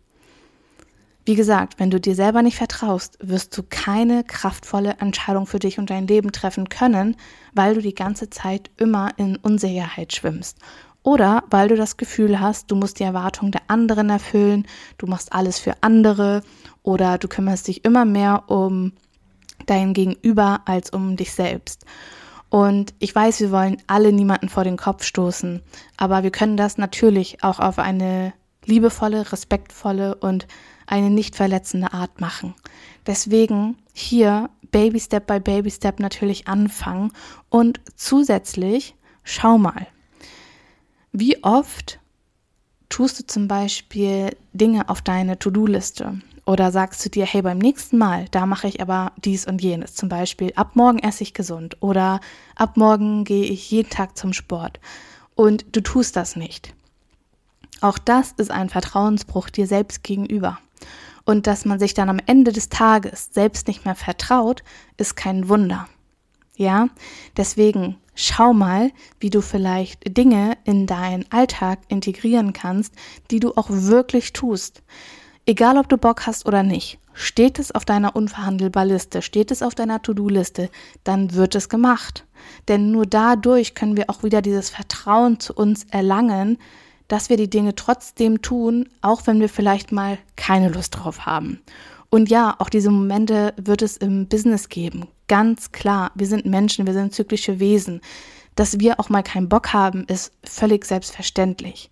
Wie 1.25 1.36
gesagt, 1.36 1.80
wenn 1.80 1.89
du 1.89 2.01
dir 2.01 2.15
selber 2.15 2.42
nicht 2.42 2.58
vertraust, 2.58 3.18
wirst 3.22 3.58
du 3.58 3.63
keine 3.63 4.25
kraftvolle 4.25 4.98
Entscheidung 5.00 5.46
für 5.46 5.60
dich 5.60 5.80
und 5.80 5.89
dein 5.89 6.06
Leben 6.06 6.34
treffen 6.34 6.68
können, 6.68 7.15
weil 7.53 7.75
du 7.75 7.82
die 7.82 7.96
ganze 7.96 8.30
Zeit 8.30 8.70
immer 8.75 9.12
in 9.15 9.38
Unsicherheit 9.38 10.12
schwimmst. 10.12 10.58
Oder 11.01 11.44
weil 11.50 11.70
du 11.70 11.75
das 11.75 11.96
Gefühl 11.96 12.42
hast, 12.42 12.72
du 12.72 12.75
musst 12.75 13.00
die 13.00 13.03
Erwartungen 13.03 13.53
der 13.53 13.62
anderen 13.68 14.10
erfüllen, 14.10 14.68
du 14.98 15.08
machst 15.08 15.32
alles 15.32 15.60
für 15.60 15.75
andere 15.82 16.42
oder 16.82 17.18
du 17.18 17.30
kümmerst 17.30 17.70
dich 17.70 17.86
immer 17.86 18.03
mehr 18.03 18.44
um 18.48 18.92
dein 19.65 19.94
Gegenüber 19.94 20.62
als 20.65 20.89
um 20.89 21.15
dich 21.15 21.32
selbst. 21.34 21.86
Und 22.50 22.94
ich 23.00 23.15
weiß, 23.15 23.39
wir 23.39 23.51
wollen 23.51 23.77
alle 23.88 24.12
niemanden 24.12 24.50
vor 24.50 24.63
den 24.65 24.77
Kopf 24.77 25.03
stoßen, 25.03 25.62
aber 25.98 26.24
wir 26.24 26.32
können 26.32 26.58
das 26.58 26.77
natürlich 26.77 27.44
auch 27.44 27.60
auf 27.60 27.80
eine 27.80 28.34
liebevolle, 28.65 29.32
respektvolle 29.32 30.15
und 30.15 30.48
eine 30.88 31.10
nicht 31.10 31.36
verletzende 31.36 31.94
Art 31.94 32.22
machen. 32.22 32.54
Deswegen 33.06 33.78
hier 33.94 34.50
Baby 34.72 35.00
Step 35.00 35.28
by 35.28 35.40
Baby 35.40 35.72
Step 35.72 36.00
natürlich 36.00 36.48
anfangen 36.48 37.12
und 37.50 37.80
zusätzlich 37.96 38.96
schau 39.24 39.58
mal, 39.58 39.88
wie 41.12 41.44
oft 41.44 42.00
tust 42.90 43.20
du 43.20 43.25
zum 43.25 43.48
Beispiel 43.48 44.36
Dinge 44.54 44.90
auf 44.90 45.02
deine 45.02 45.40
To-Do-Liste 45.40 46.22
oder 46.46 46.72
sagst 46.72 47.06
du 47.06 47.10
dir, 47.10 47.25
hey, 47.25 47.42
beim 47.42 47.58
nächsten 47.58 47.98
Mal, 47.98 48.25
da 48.32 48.46
mache 48.46 48.68
ich 48.68 48.82
aber 48.82 49.13
dies 49.24 49.46
und 49.46 49.62
jenes. 49.62 49.96
Zum 49.96 50.10
Beispiel, 50.10 50.52
ab 50.56 50.75
morgen 50.75 51.00
esse 51.00 51.24
ich 51.24 51.34
gesund 51.34 51.78
oder 51.80 52.20
ab 52.56 52.75
morgen 52.75 53.24
gehe 53.24 53.46
ich 53.46 53.72
jeden 53.72 53.90
Tag 53.90 54.18
zum 54.18 54.34
Sport. 54.34 54.80
Und 55.36 55.66
du 55.72 55.82
tust 55.82 56.16
das 56.16 56.36
nicht. 56.36 56.74
Auch 57.82 57.98
das 57.98 58.34
ist 58.34 58.52
ein 58.52 58.70
Vertrauensbruch 58.70 59.50
dir 59.50 59.68
selbst 59.68 60.04
gegenüber. 60.04 60.60
Und 61.25 61.48
dass 61.48 61.66
man 61.66 61.80
sich 61.80 61.94
dann 61.94 62.10
am 62.10 62.20
Ende 62.25 62.52
des 62.52 62.70
Tages 62.70 63.30
selbst 63.32 63.68
nicht 63.68 63.86
mehr 63.86 63.96
vertraut, 63.96 64.63
ist 64.98 65.16
kein 65.16 65.48
Wunder. 65.50 65.88
Ja, 66.56 66.90
deswegen 67.38 67.98
schau 68.13 68.54
mal, 68.54 68.92
wie 69.20 69.30
du 69.30 69.42
vielleicht 69.42 70.18
Dinge 70.18 70.58
in 70.66 70.86
deinen 70.86 71.25
Alltag 71.32 71.80
integrieren 71.88 72.54
kannst, 72.54 72.94
die 73.32 73.40
du 73.40 73.54
auch 73.56 73.68
wirklich 73.70 74.34
tust. 74.34 74.84
Egal, 75.46 75.78
ob 75.78 75.90
du 75.90 75.98
Bock 75.98 76.25
hast 76.28 76.46
oder 76.46 76.63
nicht, 76.63 77.00
steht 77.13 77.60
es 77.60 77.72
auf 77.72 77.86
deiner 77.86 78.16
unverhandelbar 78.16 78.86
Liste, 78.86 79.22
steht 79.22 79.52
es 79.52 79.62
auf 79.62 79.75
deiner 79.75 80.02
To-Do-Liste, 80.02 80.70
dann 81.04 81.34
wird 81.34 81.56
es 81.56 81.70
gemacht. 81.70 82.25
Denn 82.68 82.92
nur 82.92 83.06
dadurch 83.06 83.75
können 83.75 83.98
wir 83.98 84.10
auch 84.10 84.24
wieder 84.24 84.42
dieses 84.42 84.70
Vertrauen 84.70 85.40
zu 85.40 85.54
uns 85.54 85.86
erlangen, 85.86 86.60
dass 87.07 87.29
wir 87.29 87.38
die 87.38 87.50
Dinge 87.50 87.75
trotzdem 87.75 88.41
tun, 88.41 88.89
auch 89.01 89.27
wenn 89.27 89.39
wir 89.39 89.50
vielleicht 89.50 89.91
mal 89.91 90.17
keine 90.36 90.69
Lust 90.69 90.95
drauf 90.95 91.25
haben. 91.25 91.62
Und 92.10 92.29
ja, 92.29 92.55
auch 92.60 92.69
diese 92.69 92.91
Momente 92.91 93.53
wird 93.57 93.81
es 93.81 93.98
im 93.98 94.27
Business 94.27 94.69
geben. 94.69 95.07
Ganz 95.27 95.72
klar, 95.72 96.12
wir 96.15 96.27
sind 96.27 96.45
Menschen, 96.45 96.86
wir 96.86 96.93
sind 96.93 97.13
zyklische 97.13 97.60
Wesen. 97.60 98.01
Dass 98.55 98.79
wir 98.79 99.00
auch 99.00 99.10
mal 99.10 99.24
keinen 99.24 99.50
Bock 99.50 99.74
haben, 99.74 100.05
ist 100.05 100.31
völlig 100.43 100.86
selbstverständlich. 100.86 101.89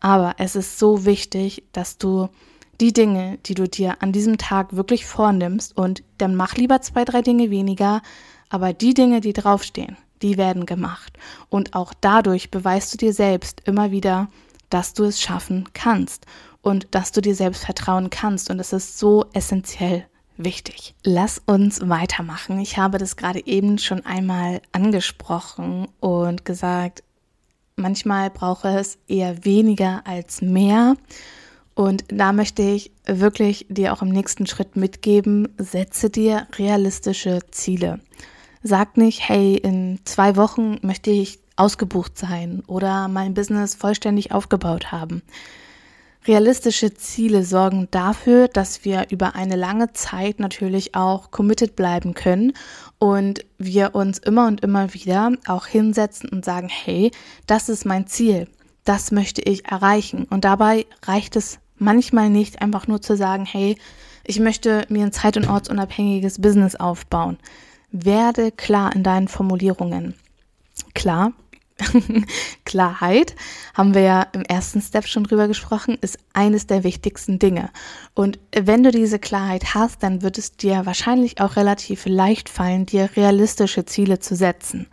Aber 0.00 0.34
es 0.38 0.56
ist 0.56 0.80
so 0.80 1.04
wichtig, 1.04 1.62
dass 1.70 1.96
du 1.96 2.28
die 2.80 2.92
Dinge, 2.92 3.38
die 3.46 3.54
du 3.54 3.68
dir 3.68 4.02
an 4.02 4.10
diesem 4.10 4.36
Tag 4.36 4.74
wirklich 4.74 5.06
vornimmst 5.06 5.76
und 5.76 6.02
dann 6.18 6.34
mach 6.34 6.56
lieber 6.56 6.80
zwei, 6.80 7.04
drei 7.04 7.22
Dinge 7.22 7.50
weniger, 7.50 8.02
aber 8.48 8.72
die 8.72 8.94
Dinge, 8.94 9.20
die 9.20 9.32
draufstehen, 9.32 9.96
die 10.22 10.36
werden 10.36 10.66
gemacht. 10.66 11.18
Und 11.48 11.74
auch 11.74 11.92
dadurch 12.00 12.50
beweist 12.50 12.92
du 12.92 12.98
dir 12.98 13.12
selbst 13.12 13.62
immer 13.64 13.90
wieder, 13.90 14.28
dass 14.70 14.94
du 14.94 15.04
es 15.04 15.20
schaffen 15.20 15.68
kannst 15.74 16.26
und 16.62 16.88
dass 16.92 17.12
du 17.12 17.20
dir 17.20 17.34
selbst 17.34 17.64
vertrauen 17.64 18.10
kannst. 18.10 18.50
Und 18.50 18.58
es 18.58 18.72
ist 18.72 18.98
so 18.98 19.26
essentiell 19.32 20.06
wichtig. 20.36 20.94
Lass 21.04 21.42
uns 21.44 21.88
weitermachen. 21.88 22.58
Ich 22.58 22.78
habe 22.78 22.98
das 22.98 23.16
gerade 23.16 23.46
eben 23.46 23.78
schon 23.78 24.04
einmal 24.06 24.62
angesprochen 24.72 25.88
und 26.00 26.44
gesagt, 26.44 27.02
manchmal 27.76 28.30
brauche 28.30 28.68
es 28.68 28.98
eher 29.08 29.44
weniger 29.44 30.02
als 30.06 30.40
mehr. 30.40 30.96
Und 31.74 32.04
da 32.08 32.32
möchte 32.32 32.62
ich 32.62 32.92
wirklich 33.06 33.66
dir 33.68 33.92
auch 33.92 34.02
im 34.02 34.10
nächsten 34.10 34.46
Schritt 34.46 34.76
mitgeben, 34.76 35.48
setze 35.56 36.10
dir 36.10 36.46
realistische 36.56 37.40
Ziele. 37.50 38.00
Sag 38.64 38.96
nicht, 38.96 39.28
hey, 39.28 39.56
in 39.56 39.98
zwei 40.04 40.36
Wochen 40.36 40.78
möchte 40.82 41.10
ich 41.10 41.40
ausgebucht 41.56 42.16
sein 42.16 42.62
oder 42.68 43.08
mein 43.08 43.34
Business 43.34 43.74
vollständig 43.74 44.30
aufgebaut 44.30 44.92
haben. 44.92 45.22
Realistische 46.26 46.94
Ziele 46.94 47.44
sorgen 47.44 47.88
dafür, 47.90 48.46
dass 48.46 48.84
wir 48.84 49.06
über 49.10 49.34
eine 49.34 49.56
lange 49.56 49.92
Zeit 49.92 50.38
natürlich 50.38 50.94
auch 50.94 51.32
committed 51.32 51.74
bleiben 51.74 52.14
können 52.14 52.52
und 53.00 53.44
wir 53.58 53.96
uns 53.96 54.18
immer 54.18 54.46
und 54.46 54.60
immer 54.60 54.94
wieder 54.94 55.32
auch 55.48 55.66
hinsetzen 55.66 56.28
und 56.28 56.44
sagen, 56.44 56.68
hey, 56.68 57.10
das 57.48 57.68
ist 57.68 57.84
mein 57.84 58.06
Ziel, 58.06 58.46
das 58.84 59.10
möchte 59.10 59.42
ich 59.42 59.66
erreichen. 59.66 60.28
Und 60.30 60.44
dabei 60.44 60.86
reicht 61.02 61.34
es 61.34 61.58
manchmal 61.78 62.30
nicht, 62.30 62.62
einfach 62.62 62.86
nur 62.86 63.02
zu 63.02 63.16
sagen, 63.16 63.44
hey, 63.44 63.76
ich 64.24 64.38
möchte 64.38 64.86
mir 64.88 65.04
ein 65.04 65.12
zeit- 65.12 65.36
und 65.36 65.48
ortsunabhängiges 65.48 66.40
Business 66.40 66.76
aufbauen. 66.76 67.38
Werde 67.92 68.50
klar 68.50 68.94
in 68.94 69.02
deinen 69.02 69.28
Formulierungen. 69.28 70.14
Klar, 70.94 71.32
Klarheit, 72.64 73.34
haben 73.74 73.94
wir 73.94 74.02
ja 74.02 74.22
im 74.32 74.42
ersten 74.42 74.80
Step 74.80 75.06
schon 75.06 75.24
drüber 75.24 75.48
gesprochen, 75.48 75.98
ist 76.00 76.18
eines 76.32 76.66
der 76.66 76.84
wichtigsten 76.84 77.38
Dinge. 77.38 77.70
Und 78.14 78.38
wenn 78.54 78.82
du 78.82 78.90
diese 78.90 79.18
Klarheit 79.18 79.74
hast, 79.74 80.02
dann 80.02 80.22
wird 80.22 80.38
es 80.38 80.56
dir 80.56 80.86
wahrscheinlich 80.86 81.40
auch 81.40 81.56
relativ 81.56 82.06
leicht 82.06 82.48
fallen, 82.48 82.86
dir 82.86 83.10
realistische 83.16 83.84
Ziele 83.84 84.18
zu 84.18 84.36
setzen. 84.36 84.86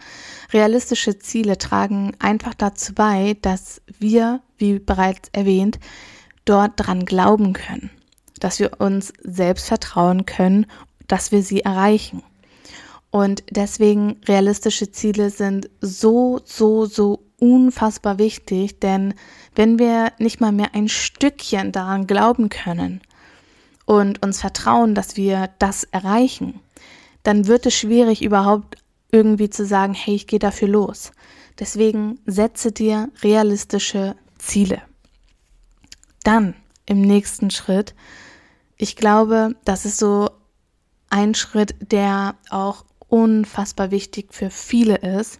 Realistische 0.51 1.19
Ziele 1.19 1.57
tragen 1.57 2.15
einfach 2.19 2.53
dazu 2.53 2.93
bei, 2.93 3.37
dass 3.41 3.81
wir, 3.99 4.41
wie 4.57 4.79
bereits 4.79 5.29
erwähnt, 5.31 5.79
dort 6.45 6.73
dran 6.75 7.05
glauben 7.05 7.53
können, 7.53 7.89
dass 8.39 8.59
wir 8.59 8.79
uns 8.79 9.13
selbst 9.23 9.67
vertrauen 9.67 10.25
können, 10.25 10.65
dass 11.07 11.31
wir 11.31 11.43
sie 11.43 11.61
erreichen. 11.61 12.23
Und 13.11 13.43
deswegen 13.49 14.17
realistische 14.27 14.91
Ziele 14.91 15.29
sind 15.29 15.69
so, 15.81 16.41
so, 16.45 16.85
so 16.85 17.23
unfassbar 17.39 18.19
wichtig, 18.19 18.79
denn 18.79 19.13
wenn 19.55 19.79
wir 19.79 20.11
nicht 20.19 20.41
mal 20.41 20.51
mehr 20.51 20.75
ein 20.75 20.89
Stückchen 20.89 21.71
daran 21.71 22.05
glauben 22.05 22.49
können 22.49 23.01
und 23.85 24.21
uns 24.21 24.41
vertrauen, 24.41 24.93
dass 24.93 25.17
wir 25.17 25.49
das 25.57 25.85
erreichen, 25.85 26.59
dann 27.23 27.47
wird 27.47 27.65
es 27.65 27.75
schwierig 27.75 28.21
überhaupt 28.21 28.77
irgendwie 29.11 29.49
zu 29.49 29.65
sagen, 29.65 29.93
hey, 29.93 30.15
ich 30.15 30.27
gehe 30.27 30.39
dafür 30.39 30.67
los. 30.67 31.11
Deswegen 31.57 32.19
setze 32.25 32.71
dir 32.71 33.09
realistische 33.23 34.15
Ziele. 34.37 34.81
Dann 36.23 36.53
im 36.85 37.01
nächsten 37.01 37.49
Schritt, 37.49 37.95
ich 38.77 38.95
glaube, 38.95 39.55
das 39.65 39.85
ist 39.85 39.97
so 39.97 40.29
ein 41.09 41.33
Schritt, 41.33 41.75
der 41.91 42.35
auch 42.49 42.85
unfassbar 43.09 43.91
wichtig 43.91 44.33
für 44.33 44.49
viele 44.49 44.97
ist, 44.97 45.39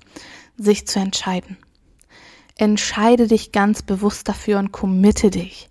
sich 0.57 0.87
zu 0.87 0.99
entscheiden. 0.99 1.57
Entscheide 2.57 3.27
dich 3.27 3.51
ganz 3.53 3.81
bewusst 3.81 4.27
dafür 4.27 4.59
und 4.59 4.71
committe 4.71 5.29
dich. 5.29 5.69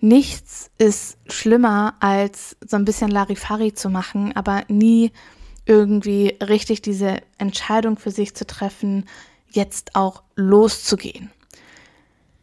Nichts 0.00 0.70
ist 0.78 1.18
schlimmer, 1.26 1.94
als 1.98 2.56
so 2.64 2.76
ein 2.76 2.84
bisschen 2.84 3.10
Larifari 3.10 3.74
zu 3.74 3.90
machen, 3.90 4.36
aber 4.36 4.62
nie 4.68 5.10
irgendwie 5.66 6.36
richtig 6.40 6.82
diese 6.82 7.18
Entscheidung 7.36 7.98
für 7.98 8.12
sich 8.12 8.36
zu 8.36 8.46
treffen, 8.46 9.06
jetzt 9.50 9.96
auch 9.96 10.22
loszugehen. 10.36 11.30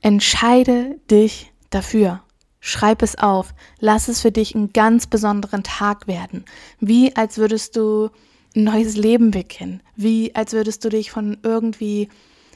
Entscheide 0.01 0.99
dich 1.09 1.51
dafür. 1.69 2.21
Schreib 2.59 3.01
es 3.01 3.17
auf. 3.17 3.53
Lass 3.79 4.07
es 4.07 4.21
für 4.21 4.31
dich 4.31 4.55
einen 4.55 4.73
ganz 4.73 5.07
besonderen 5.07 5.63
Tag 5.63 6.07
werden. 6.07 6.45
Wie 6.79 7.15
als 7.15 7.37
würdest 7.37 7.75
du 7.75 8.09
ein 8.55 8.63
neues 8.63 8.95
Leben 8.95 9.31
beginnen. 9.31 9.81
Wie 9.95 10.33
als 10.35 10.53
würdest 10.53 10.83
du 10.85 10.89
dich 10.89 11.11
von 11.11 11.37
irgendwie 11.43 12.09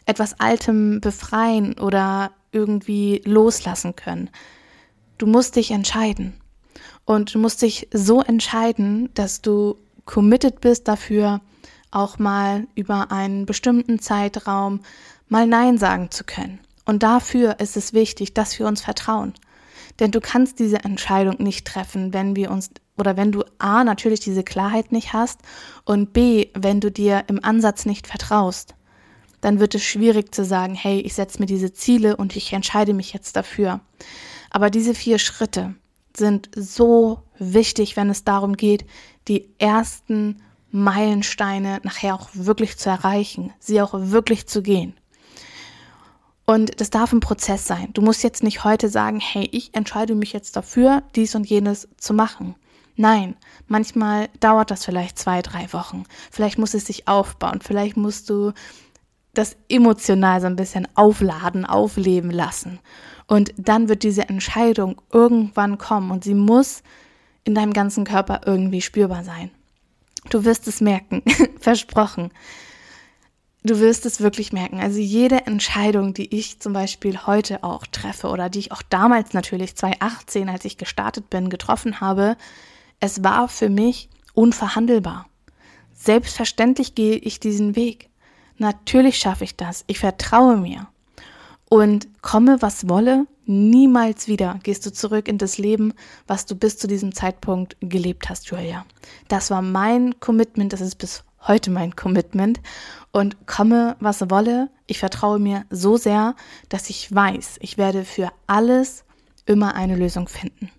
etwas 0.06 0.40
Altem 0.40 1.02
befreien 1.02 1.78
oder 1.78 2.32
irgendwie 2.52 3.22
loslassen 3.26 3.96
können. 3.96 4.32
Du 5.20 5.28
musst 5.28 5.56
dich 5.56 5.70
entscheiden. 5.70 6.34
Und 7.06 7.34
du 7.34 7.40
musst 7.40 7.62
dich 7.62 7.88
so 7.94 8.22
entscheiden, 8.22 9.10
dass 9.14 9.42
du 9.42 9.78
committed 10.06 10.62
bist 10.62 10.88
dafür, 10.88 11.42
auch 11.92 12.18
mal 12.18 12.68
über 12.76 13.12
einen 13.12 13.46
bestimmten 13.46 14.00
Zeitraum 14.00 14.82
mal 15.28 15.46
Nein 15.46 15.78
sagen 15.78 16.10
zu 16.10 16.24
können. 16.24 16.60
Und 16.86 17.04
dafür 17.04 17.60
ist 17.60 17.78
es 17.78 17.94
wichtig, 17.94 18.34
dass 18.34 18.58
wir 18.58 18.66
uns 18.66 18.82
vertrauen. 18.82 19.34
Denn 20.00 20.10
du 20.12 20.22
kannst 20.22 20.60
diese 20.60 20.84
Entscheidung 20.84 21.36
nicht 21.38 21.68
treffen, 21.68 22.14
wenn 22.14 22.36
wir 22.36 22.50
uns 22.50 22.72
oder 23.00 23.18
wenn 23.18 23.32
du 23.32 23.44
A 23.58 23.84
natürlich 23.84 24.20
diese 24.20 24.44
Klarheit 24.44 24.92
nicht 24.92 25.14
hast 25.14 25.40
und 25.86 26.14
B, 26.14 26.48
wenn 26.54 26.80
du 26.80 26.92
dir 26.92 27.24
im 27.28 27.44
Ansatz 27.44 27.86
nicht 27.86 28.08
vertraust. 28.08 28.76
Dann 29.42 29.60
wird 29.60 29.76
es 29.76 29.84
schwierig 29.84 30.34
zu 30.36 30.44
sagen, 30.44 30.76
hey, 30.76 31.00
ich 31.00 31.14
setze 31.14 31.40
mir 31.40 31.46
diese 31.46 31.72
Ziele 31.72 32.18
und 32.18 32.36
ich 32.36 32.52
entscheide 32.52 32.94
mich 32.94 33.14
jetzt 33.14 33.36
dafür. 33.36 33.80
Aber 34.50 34.70
diese 34.70 34.94
vier 34.94 35.18
Schritte 35.20 35.76
sind 36.16 36.50
so 36.56 37.24
wichtig, 37.38 37.96
wenn 37.96 38.10
es 38.10 38.24
darum 38.24 38.58
geht, 38.58 38.86
die 39.28 39.50
ersten 39.60 40.42
Meilensteine 40.72 41.80
nachher 41.84 42.16
auch 42.16 42.30
wirklich 42.34 42.78
zu 42.78 42.90
erreichen, 42.90 43.54
sie 43.60 43.82
auch 43.82 43.94
wirklich 43.94 44.48
zu 44.48 44.62
gehen. 44.62 44.94
Und 46.46 46.82
das 46.82 46.90
darf 46.90 47.14
ein 47.14 47.20
Prozess 47.20 47.68
sein. 47.68 47.90
Du 47.94 48.02
musst 48.02 48.24
jetzt 48.24 48.42
nicht 48.42 48.64
heute 48.64 48.90
sagen, 48.90 49.20
hey, 49.20 49.48
ich 49.52 49.76
entscheide 49.76 50.16
mich 50.16 50.34
jetzt 50.34 50.56
dafür, 50.56 51.04
dies 51.16 51.36
und 51.36 51.48
jenes 51.48 51.88
zu 51.98 52.14
machen. 52.14 52.56
Nein, 53.00 53.38
manchmal 53.70 54.28
dauert 54.42 54.72
das 54.72 54.84
vielleicht 54.84 55.18
zwei, 55.18 55.42
drei 55.42 55.72
Wochen. 55.72 56.04
Vielleicht 56.32 56.58
muss 56.58 56.74
es 56.74 56.86
sich 56.86 57.08
aufbauen. 57.08 57.62
Vielleicht 57.62 57.96
musst 57.96 58.30
du 58.30 58.52
das 59.34 59.56
emotional 59.70 60.42
so 60.42 60.48
ein 60.48 60.58
bisschen 60.58 60.86
aufladen, 60.96 61.66
aufleben 61.66 62.30
lassen. 62.30 62.78
Und 63.26 63.54
dann 63.56 63.88
wird 63.88 64.04
diese 64.04 64.28
Entscheidung 64.28 65.02
irgendwann 65.14 65.78
kommen 65.78 66.12
und 66.12 66.26
sie 66.26 66.34
muss 66.34 66.84
in 67.46 67.56
deinem 67.56 67.72
ganzen 67.72 68.04
Körper 68.04 68.42
irgendwie 68.46 68.82
spürbar 68.82 69.24
sein. 69.24 69.50
Du 70.30 70.44
wirst 70.44 70.68
es 70.68 70.82
merken, 70.82 71.24
versprochen. 71.62 72.32
Du 73.64 73.80
wirst 73.80 74.06
es 74.06 74.20
wirklich 74.20 74.52
merken. 74.52 74.82
Also 74.82 75.00
jede 75.00 75.48
Entscheidung, 75.48 76.14
die 76.14 76.36
ich 76.36 76.60
zum 76.60 76.74
Beispiel 76.74 77.26
heute 77.26 77.64
auch 77.64 77.88
treffe 77.88 78.28
oder 78.28 78.50
die 78.50 78.60
ich 78.60 78.74
auch 78.74 78.82
damals 78.82 79.32
natürlich 79.32 79.78
2018, 79.78 80.50
als 80.50 80.66
ich 80.66 80.78
gestartet 80.78 81.30
bin, 81.30 81.50
getroffen 81.50 82.02
habe, 82.02 82.36
es 83.00 83.24
war 83.24 83.48
für 83.48 83.70
mich 83.70 84.10
unverhandelbar. 84.34 85.28
Selbstverständlich 85.94 86.96
gehe 86.96 87.18
ich 87.18 87.40
diesen 87.40 87.76
Weg. 87.76 88.10
Natürlich 88.58 89.18
schaffe 89.18 89.44
ich 89.44 89.56
das. 89.56 89.84
Ich 89.88 90.00
vertraue 90.00 90.58
mir. 90.58 90.88
Und 91.70 92.08
komme, 92.22 92.62
was 92.62 92.90
wolle, 92.90 93.28
niemals 93.46 94.28
wieder 94.28 94.60
gehst 94.64 94.86
du 94.86 94.92
zurück 94.92 95.28
in 95.28 95.38
das 95.38 95.58
Leben, 95.58 95.94
was 96.26 96.46
du 96.46 96.56
bis 96.56 96.78
zu 96.78 96.88
diesem 96.88 97.14
Zeitpunkt 97.14 97.78
gelebt 97.80 98.30
hast, 98.30 98.48
Julia. 98.48 98.86
Das 99.28 99.52
war 99.52 99.62
mein 99.62 100.20
Commitment, 100.20 100.74
das 100.74 100.82
ist 100.82 100.96
bis 100.96 101.24
heute 101.48 101.70
mein 101.70 101.96
Commitment. 101.96 102.60
Und 103.12 103.48
komme, 103.48 103.98
was 104.00 104.30
wolle, 104.30 104.70
ich 104.88 105.00
vertraue 105.00 105.40
mir 105.40 105.66
so 105.70 105.98
sehr, 105.98 106.36
dass 106.70 106.90
ich 106.90 107.14
weiß, 107.14 107.58
ich 107.60 107.78
werde 107.78 108.04
für 108.04 108.30
alles 108.48 109.04
immer 109.46 109.76
eine 109.76 109.96
Lösung 109.96 110.28
finden. 110.28 110.70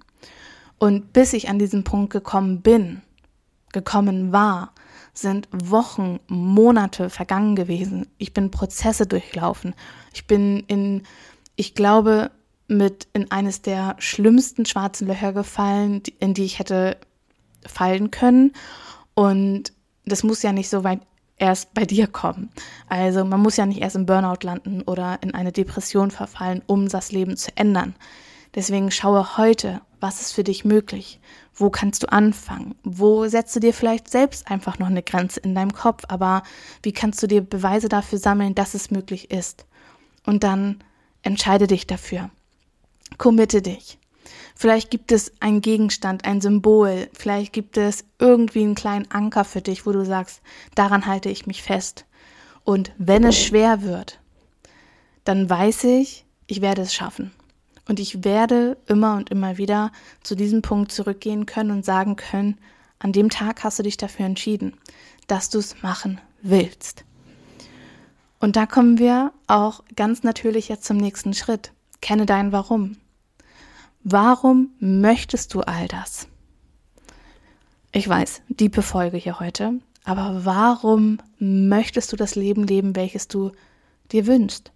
Und 0.81 1.13
bis 1.13 1.35
ich 1.35 1.51
an 1.51 1.59
diesen 1.59 1.85
Punkt 1.85 2.11
gekommen 2.11 2.63
bin, 2.63 3.03
gekommen 3.73 4.33
war, 4.33 4.73
sind 5.13 5.47
Wochen, 5.53 6.19
Monate 6.27 7.11
vergangen 7.11 7.55
gewesen. 7.55 8.07
Ich 8.17 8.33
bin 8.33 8.51
Prozesse 8.51 9.07
durchlaufen. 9.07 9.75
Ich 10.15 10.27
bin 10.27 10.65
in, 10.69 11.03
ich 11.55 11.75
glaube, 11.75 12.31
mit 12.67 13.09
in 13.13 13.31
eines 13.31 13.61
der 13.61 13.95
schlimmsten 13.99 14.65
schwarzen 14.65 15.07
Löcher 15.07 15.35
gefallen, 15.35 16.03
in 16.19 16.33
die 16.33 16.45
ich 16.45 16.59
hätte 16.59 16.97
fallen 17.67 18.11
können. 18.11 18.53
Und 19.15 19.75
das 20.07 20.23
muss 20.23 20.43
ja 20.43 20.53
nicht 20.53 20.71
so 20.71 20.83
weit 20.83 21.01
erst 21.37 21.75
bei 21.75 21.85
dir 21.85 22.07
kommen. 22.07 22.49
Also 22.89 23.27
man 23.27 23.41
muss 23.41 23.59
ja 23.59 23.67
nicht 23.67 23.83
erst 23.83 23.97
im 23.97 24.07
Burnout 24.07 24.45
landen 24.45 24.81
oder 24.83 25.23
in 25.23 25.35
eine 25.35 25.53
Depression 25.53 26.11
verfallen, 26.11 26.63
um 26.67 26.89
das 26.89 27.13
Leben 27.13 27.37
zu 27.37 27.55
ändern. 27.55 27.95
Deswegen 28.55 28.91
schaue 28.91 29.37
heute, 29.37 29.83
was 30.01 30.21
ist 30.21 30.33
für 30.33 30.45
dich 30.45 30.65
möglich? 30.65 31.21
Wo 31.55 31.71
kannst 31.71 32.03
du 32.03 32.13
anfangen? 32.13 32.75
Wo 32.83 33.29
setzt 33.29 33.55
du 33.55 33.61
dir 33.61 33.75
vielleicht 33.75 34.11
selbst 34.11 34.51
einfach 34.51 34.79
noch 34.79 34.87
eine 34.87 35.03
Grenze 35.03 35.41
in 35.41 35.55
deinem 35.55 35.73
Kopf? 35.73 36.05
Aber 36.09 36.43
wie 36.83 36.93
kannst 36.93 37.23
du 37.23 37.27
dir 37.27 37.43
Beweise 37.43 37.89
dafür 37.89 38.19
sammeln, 38.19 38.55
dass 38.55 38.75
es 38.75 38.91
möglich 38.91 39.31
ist? 39.31 39.67
Und 40.25 40.43
dann 40.43 40.83
entscheide 41.23 41.67
dich 41.67 41.87
dafür. 41.87 42.31
Committe 43.19 43.63
dich. 43.63 43.99
Vielleicht 44.55 44.91
gibt 44.91 45.13
es 45.13 45.33
einen 45.41 45.63
Gegenstand, 45.63 46.25
ein 46.27 46.41
Symbol, 46.41 47.09
vielleicht 47.15 47.53
gibt 47.53 47.79
es 47.79 48.05
irgendwie 48.19 48.63
einen 48.63 48.75
kleinen 48.75 49.11
Anker 49.11 49.45
für 49.45 49.63
dich, 49.63 49.87
wo 49.87 49.93
du 49.93 50.05
sagst, 50.05 50.43
daran 50.75 51.07
halte 51.07 51.31
ich 51.31 51.47
mich 51.47 51.63
fest. 51.63 52.05
Und 52.65 52.93
wenn 52.99 53.25
es 53.25 53.43
schwer 53.43 53.83
wird, 53.83 54.21
dann 55.25 55.49
weiß 55.49 55.85
ich, 55.85 56.27
ich 56.47 56.61
werde 56.61 56.83
es 56.83 56.95
schaffen. 56.95 57.33
Und 57.89 58.01
ich 58.01 58.25
werde 58.25 58.77
immer 58.87 59.17
und 59.17 59.31
immer 59.31 59.59
wieder 59.59 59.93
zu 60.23 60.35
diesem 60.35 60.63
Punkt 60.63 60.93
zurückgehen 60.93 61.47
können 61.47 61.71
und 61.71 61.85
sagen 61.85 62.17
können, 62.17 62.59
an 62.99 63.13
dem 63.13 63.31
Tag 63.31 63.65
hast 63.65 63.79
du 63.79 63.83
dich 63.83 63.97
dafür 63.97 64.27
entschieden, 64.27 64.75
dass 65.27 65.51
du 65.51 65.59
es 65.59 65.83
machen 65.83 66.21
willst. 66.43 67.05
Und 68.39 68.57
da 68.57 68.67
kommen 68.67 68.99
wir 68.99 69.33
auch 69.47 69.83
ganz 69.97 70.23
natürlich 70.23 70.69
jetzt 70.69 70.85
zum 70.85 70.97
nächsten 70.97 71.35
Schritt. 71.35 71.73
Kenne 72.01 72.27
dein 72.27 72.53
Warum. 72.53 72.97
Warum 74.03 74.71
möchtest 74.79 75.53
du 75.53 75.61
all 75.61 75.89
das? 75.89 76.27
Ich 77.93 78.09
weiß, 78.09 78.43
diepe 78.49 78.83
Folge 78.83 79.19
hier 79.19 79.41
heute, 79.41 79.81
aber 80.05 80.45
warum 80.45 81.19
möchtest 81.39 82.13
du 82.13 82.17
das 82.17 82.35
Leben 82.35 82.67
leben, 82.67 82.97
welches 82.97 83.29
du 83.29 83.53
dir 84.13 84.27
wünschst? 84.27 84.73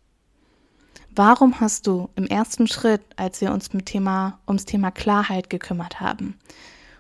Warum 1.17 1.61
hast 1.61 1.87
du 1.87 2.09
im 2.17 2.27
ersten 2.27 2.67
Schritt, 2.67 3.01
als 3.15 3.41
wir 3.41 3.53
uns 3.53 3.73
mit 3.73 3.87
Thema, 3.87 4.41
ums 4.49 4.65
Thema 4.65 4.91
Klarheit 4.91 5.49
gekümmert 5.49 6.01
haben, 6.01 6.37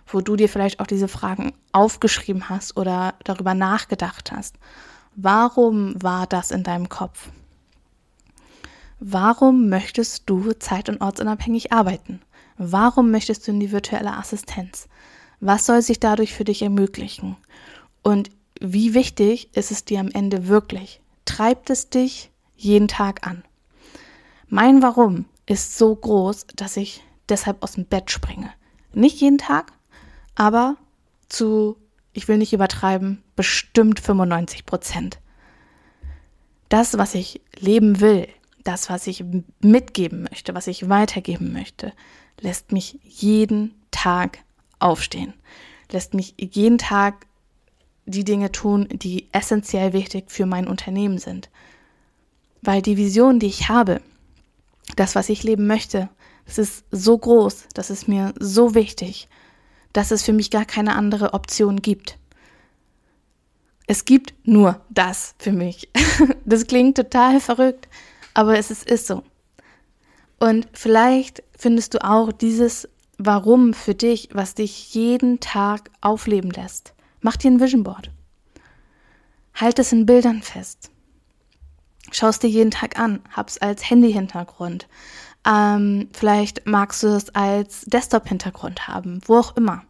wo 0.06 0.20
du 0.20 0.36
dir 0.36 0.48
vielleicht 0.48 0.78
auch 0.78 0.86
diese 0.86 1.08
Fragen 1.08 1.52
aufgeschrieben 1.72 2.48
hast 2.48 2.76
oder 2.76 3.14
darüber 3.24 3.54
nachgedacht 3.54 4.30
hast, 4.30 4.54
warum 5.16 6.00
war 6.00 6.28
das 6.28 6.52
in 6.52 6.62
deinem 6.62 6.88
Kopf? 6.88 7.28
Warum 9.00 9.68
möchtest 9.68 10.30
du 10.30 10.52
zeit- 10.52 10.88
und 10.88 11.00
ortsunabhängig 11.00 11.72
arbeiten? 11.72 12.20
Warum 12.56 13.10
möchtest 13.10 13.48
du 13.48 13.50
in 13.50 13.58
die 13.58 13.72
virtuelle 13.72 14.16
Assistenz? 14.16 14.88
Was 15.40 15.66
soll 15.66 15.82
sich 15.82 15.98
dadurch 15.98 16.32
für 16.32 16.44
dich 16.44 16.62
ermöglichen? 16.62 17.36
Und 18.02 18.30
wie 18.60 18.94
wichtig 18.94 19.56
ist 19.56 19.72
es 19.72 19.84
dir 19.84 19.98
am 19.98 20.10
Ende 20.12 20.46
wirklich? 20.46 21.00
Treibt 21.24 21.68
es 21.68 21.90
dich 21.90 22.30
jeden 22.54 22.86
Tag 22.86 23.26
an? 23.26 23.42
Mein 24.48 24.82
Warum 24.82 25.26
ist 25.46 25.78
so 25.78 25.94
groß, 25.94 26.46
dass 26.56 26.76
ich 26.76 27.02
deshalb 27.28 27.62
aus 27.62 27.72
dem 27.72 27.86
Bett 27.86 28.10
springe. 28.10 28.50
Nicht 28.92 29.20
jeden 29.20 29.38
Tag, 29.38 29.72
aber 30.34 30.76
zu, 31.28 31.76
ich 32.12 32.28
will 32.28 32.38
nicht 32.38 32.52
übertreiben, 32.52 33.22
bestimmt 33.36 34.00
95 34.00 34.66
Prozent. 34.66 35.18
Das, 36.68 36.98
was 36.98 37.14
ich 37.14 37.40
leben 37.56 38.00
will, 38.00 38.28
das, 38.62 38.88
was 38.88 39.06
ich 39.06 39.24
mitgeben 39.60 40.22
möchte, 40.22 40.54
was 40.54 40.66
ich 40.66 40.88
weitergeben 40.88 41.52
möchte, 41.52 41.92
lässt 42.40 42.72
mich 42.72 42.98
jeden 43.02 43.74
Tag 43.90 44.38
aufstehen, 44.78 45.34
lässt 45.90 46.14
mich 46.14 46.34
jeden 46.38 46.78
Tag 46.78 47.26
die 48.06 48.24
Dinge 48.24 48.52
tun, 48.52 48.88
die 48.90 49.28
essentiell 49.32 49.92
wichtig 49.92 50.30
für 50.30 50.46
mein 50.46 50.66
Unternehmen 50.66 51.18
sind. 51.18 51.50
Weil 52.60 52.82
die 52.82 52.96
Vision, 52.96 53.38
die 53.38 53.46
ich 53.46 53.68
habe, 53.68 54.00
das, 54.96 55.14
was 55.14 55.28
ich 55.28 55.42
leben 55.42 55.66
möchte, 55.66 56.08
das 56.46 56.58
ist 56.58 56.84
so 56.90 57.16
groß, 57.16 57.66
das 57.74 57.90
ist 57.90 58.08
mir 58.08 58.34
so 58.38 58.74
wichtig, 58.74 59.28
dass 59.92 60.10
es 60.10 60.22
für 60.22 60.32
mich 60.32 60.50
gar 60.50 60.64
keine 60.64 60.94
andere 60.94 61.34
Option 61.34 61.80
gibt. 61.80 62.18
Es 63.86 64.04
gibt 64.04 64.34
nur 64.44 64.80
das 64.90 65.34
für 65.38 65.52
mich. 65.52 65.88
Das 66.46 66.66
klingt 66.66 66.96
total 66.96 67.40
verrückt, 67.40 67.88
aber 68.34 68.58
es 68.58 68.70
ist, 68.70 68.88
ist 68.88 69.06
so. 69.06 69.22
Und 70.38 70.68
vielleicht 70.72 71.42
findest 71.56 71.94
du 71.94 72.04
auch 72.04 72.32
dieses 72.32 72.88
Warum 73.18 73.74
für 73.74 73.94
dich, 73.94 74.28
was 74.32 74.54
dich 74.54 74.92
jeden 74.94 75.40
Tag 75.40 75.90
aufleben 76.00 76.50
lässt. 76.50 76.92
Mach 77.20 77.36
dir 77.36 77.50
ein 77.50 77.60
Vision 77.60 77.82
Board. 77.82 78.10
Halt 79.54 79.78
es 79.78 79.92
in 79.92 80.04
Bildern 80.04 80.42
fest. 80.42 80.90
Schau 82.10 82.28
es 82.28 82.38
dir 82.38 82.48
jeden 82.48 82.70
Tag 82.70 82.98
an. 82.98 83.20
Hab's 83.32 83.58
als 83.58 83.88
Handy-Hintergrund. 83.88 84.88
Ähm, 85.46 86.08
vielleicht 86.12 86.66
magst 86.66 87.02
du 87.02 87.08
es 87.08 87.34
als 87.34 87.82
Desktop-Hintergrund 87.82 88.88
haben, 88.88 89.20
wo 89.26 89.36
auch 89.36 89.56
immer. 89.56 89.84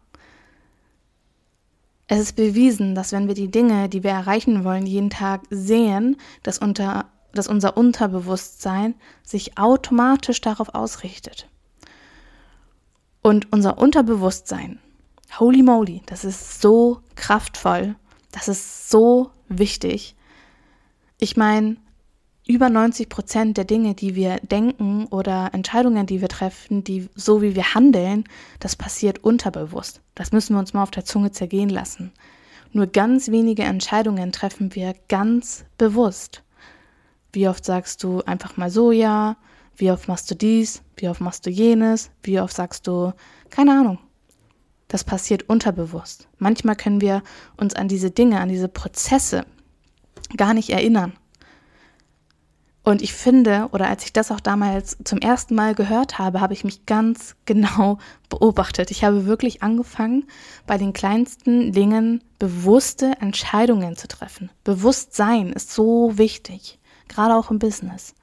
Es 2.07 2.19
ist 2.19 2.35
bewiesen, 2.35 2.93
dass 2.93 3.11
wenn 3.11 3.27
wir 3.27 3.35
die 3.35 3.49
Dinge, 3.49 3.89
die 3.89 4.03
wir 4.03 4.11
erreichen 4.11 4.63
wollen, 4.63 4.85
jeden 4.85 5.09
Tag 5.09 5.41
sehen, 5.49 6.17
dass 6.43 6.59
unter 6.59 7.05
dass 7.35 7.47
unser 7.47 7.77
Unterbewusstsein 7.77 8.95
sich 9.23 9.57
automatisch 9.57 10.41
darauf 10.41 10.73
ausrichtet. 10.73 11.47
Und 13.21 13.51
unser 13.51 13.77
Unterbewusstsein, 13.77 14.79
holy 15.39 15.61
moly, 15.61 16.01
das 16.05 16.25
ist 16.25 16.61
so 16.61 17.01
kraftvoll, 17.15 17.95
das 18.31 18.47
ist 18.47 18.89
so 18.89 19.31
wichtig. 19.49 20.15
Ich 21.19 21.37
meine, 21.37 21.77
über 22.47 22.69
90 22.69 23.09
Prozent 23.09 23.57
der 23.57 23.65
Dinge, 23.65 23.95
die 23.95 24.15
wir 24.15 24.37
denken 24.37 25.05
oder 25.05 25.49
Entscheidungen, 25.53 26.05
die 26.05 26.21
wir 26.21 26.27
treffen, 26.27 26.83
die 26.83 27.09
so 27.15 27.41
wie 27.41 27.55
wir 27.55 27.73
handeln, 27.73 28.25
das 28.59 28.75
passiert 28.75 29.23
unterbewusst. 29.23 30.01
Das 30.13 30.31
müssen 30.31 30.55
wir 30.55 30.59
uns 30.59 30.73
mal 30.73 30.83
auf 30.83 30.91
der 30.91 31.05
Zunge 31.05 31.31
zergehen 31.31 31.69
lassen. 31.69 32.11
Nur 32.71 32.87
ganz 32.87 33.29
wenige 33.29 33.63
Entscheidungen 33.63 34.31
treffen 34.31 34.75
wir 34.75 34.93
ganz 35.07 35.65
bewusst. 35.77 36.43
Wie 37.31 37.47
oft 37.47 37.65
sagst 37.65 38.03
du 38.03 38.21
einfach 38.21 38.57
mal 38.57 38.69
so 38.69 38.91
ja? 38.91 39.37
Wie 39.75 39.91
oft 39.91 40.07
machst 40.07 40.29
du 40.29 40.35
dies? 40.35 40.83
Wie 40.97 41.09
oft 41.09 41.21
machst 41.21 41.45
du 41.45 41.49
jenes? 41.49 42.11
Wie 42.21 42.39
oft 42.39 42.55
sagst 42.55 42.85
du, 42.87 43.11
keine 43.49 43.71
Ahnung. 43.71 43.97
Das 44.87 45.03
passiert 45.03 45.49
unterbewusst. 45.49 46.27
Manchmal 46.37 46.75
können 46.75 47.01
wir 47.01 47.23
uns 47.57 47.73
an 47.73 47.87
diese 47.87 48.11
Dinge, 48.11 48.39
an 48.39 48.49
diese 48.49 48.67
Prozesse 48.67 49.45
gar 50.37 50.53
nicht 50.53 50.69
erinnern. 50.69 51.13
Und 52.85 53.01
ich 53.01 53.13
finde, 53.13 53.67
oder 53.71 53.89
als 53.89 54.05
ich 54.05 54.13
das 54.13 54.31
auch 54.31 54.39
damals 54.39 54.95
zum 55.03 55.17
ersten 55.17 55.55
Mal 55.55 55.73
gehört 55.73 56.19
habe, 56.19 56.39
habe 56.39 56.53
ich 56.53 56.63
mich 56.63 56.85
ganz 56.85 57.35
genau 57.45 57.97
beobachtet. 58.29 58.91
Ich 58.91 59.03
habe 59.03 59.25
wirklich 59.25 59.63
angefangen, 59.63 60.25
bei 60.67 60.77
den 60.77 60.93
kleinsten 60.93 61.71
Dingen 61.71 62.23
bewusste 62.37 63.13
Entscheidungen 63.19 63.95
zu 63.95 64.07
treffen. 64.07 64.51
Bewusstsein 64.63 65.51
ist 65.51 65.73
so 65.73 66.19
wichtig, 66.19 66.77
gerade 67.07 67.35
auch 67.35 67.49
im 67.49 67.57
Business. 67.57 68.13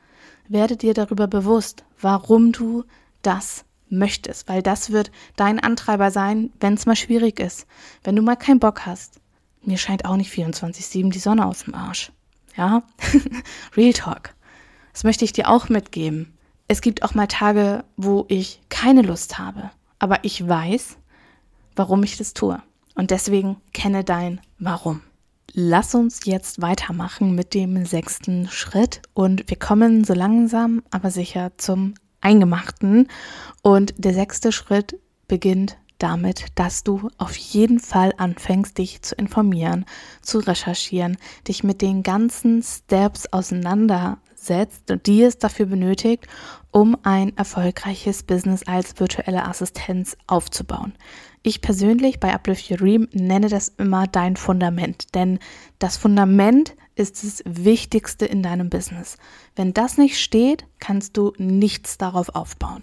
Werde 0.49 0.77
dir 0.77 0.95
darüber 0.95 1.27
bewusst, 1.27 1.85
warum 2.01 2.53
du 2.53 2.85
das 3.23 3.65
möchtest, 3.89 4.49
weil 4.49 4.63
das 4.63 4.93
wird 4.93 5.11
dein 5.35 5.59
Antreiber 5.59 6.13
sein, 6.13 6.51
wenn 6.61 6.75
es 6.75 6.87
mal 6.87 6.95
schwierig 6.95 7.41
ist, 7.41 7.67
wenn 8.05 8.15
du 8.15 8.23
mal 8.23 8.37
keinen 8.37 8.61
Bock 8.61 8.87
hast. 8.87 9.21
Mir 9.65 9.77
scheint 9.77 10.05
auch 10.05 10.17
nicht 10.17 10.33
24-7 10.33 11.11
die 11.11 11.19
Sonne 11.19 11.47
aus 11.47 11.65
dem 11.65 11.75
Arsch. 11.75 12.13
Ja? 12.57 12.85
Real 13.77 13.93
Talk. 13.93 14.35
Das 14.93 15.05
möchte 15.05 15.25
ich 15.25 15.33
dir 15.33 15.49
auch 15.49 15.69
mitgeben. 15.69 16.37
Es 16.69 16.81
gibt 16.81 17.03
auch 17.03 17.15
mal 17.15 17.27
Tage, 17.27 17.85
wo 17.97 18.25
ich 18.29 18.61
keine 18.69 19.03
Lust 19.03 19.39
habe, 19.39 19.71
aber 19.99 20.25
ich 20.25 20.47
weiß, 20.47 20.97
warum 21.77 22.03
ich 22.03 22.17
das 22.17 22.35
tue. 22.35 22.63
Und 22.95 23.11
deswegen 23.11 23.57
kenne 23.73 24.05
dein 24.05 24.41
Warum. 24.59 25.03
Lass 25.55 25.95
uns 25.95 26.21
jetzt 26.25 26.63
weitermachen 26.63 27.35
mit 27.35 27.53
dem 27.53 27.85
sechsten 27.85 28.49
Schritt 28.49 29.03
und 29.13 29.51
wir 29.51 29.59
kommen 29.59 30.05
so 30.05 30.15
langsam, 30.15 30.83
aber 30.91 31.11
sicher 31.11 31.53
zum 31.59 31.95
Eingemachten. 32.23 33.09
Und 33.63 33.93
der 33.99 34.15
sechste 34.15 34.53
Schritt 34.53 34.99
beginnt 35.29 35.77
damit, 35.99 36.47
dass 36.55 36.85
du 36.85 37.11
auf 37.19 37.37
jeden 37.37 37.81
Fall 37.81 38.13
anfängst, 38.17 38.79
dich 38.79 39.03
zu 39.03 39.15
informieren, 39.15 39.85
zu 40.21 40.39
recherchieren, 40.39 41.17
dich 41.47 41.65
mit 41.65 41.83
den 41.83 42.03
ganzen 42.03 42.63
Steps 42.63 43.27
auseinander 43.33 44.19
setzt 44.47 44.91
und 44.91 45.07
die 45.07 45.23
es 45.23 45.39
dafür 45.39 45.67
benötigt, 45.67 46.27
um 46.71 46.97
ein 47.03 47.37
erfolgreiches 47.37 48.23
Business 48.23 48.63
als 48.67 48.99
virtuelle 48.99 49.45
Assistenz 49.45 50.17
aufzubauen. 50.27 50.95
Ich 51.43 51.61
persönlich 51.61 52.21
bei 52.21 52.33
Uplift 52.33 52.71
Your 52.71 52.79
Dream 52.79 53.09
nenne 53.13 53.49
das 53.49 53.69
immer 53.77 54.07
dein 54.07 54.37
Fundament, 54.37 55.15
denn 55.15 55.39
das 55.79 55.97
Fundament 55.97 56.75
ist 56.95 57.25
das 57.25 57.43
Wichtigste 57.47 58.27
in 58.27 58.43
deinem 58.43 58.71
Business. 58.71 59.17
Wenn 59.57 59.75
das 59.75 59.99
nicht 59.99 60.21
steht, 60.21 60.67
kannst 60.79 61.17
du 61.17 61.33
nichts 61.39 61.99
darauf 61.99 62.35
aufbauen. 62.35 62.83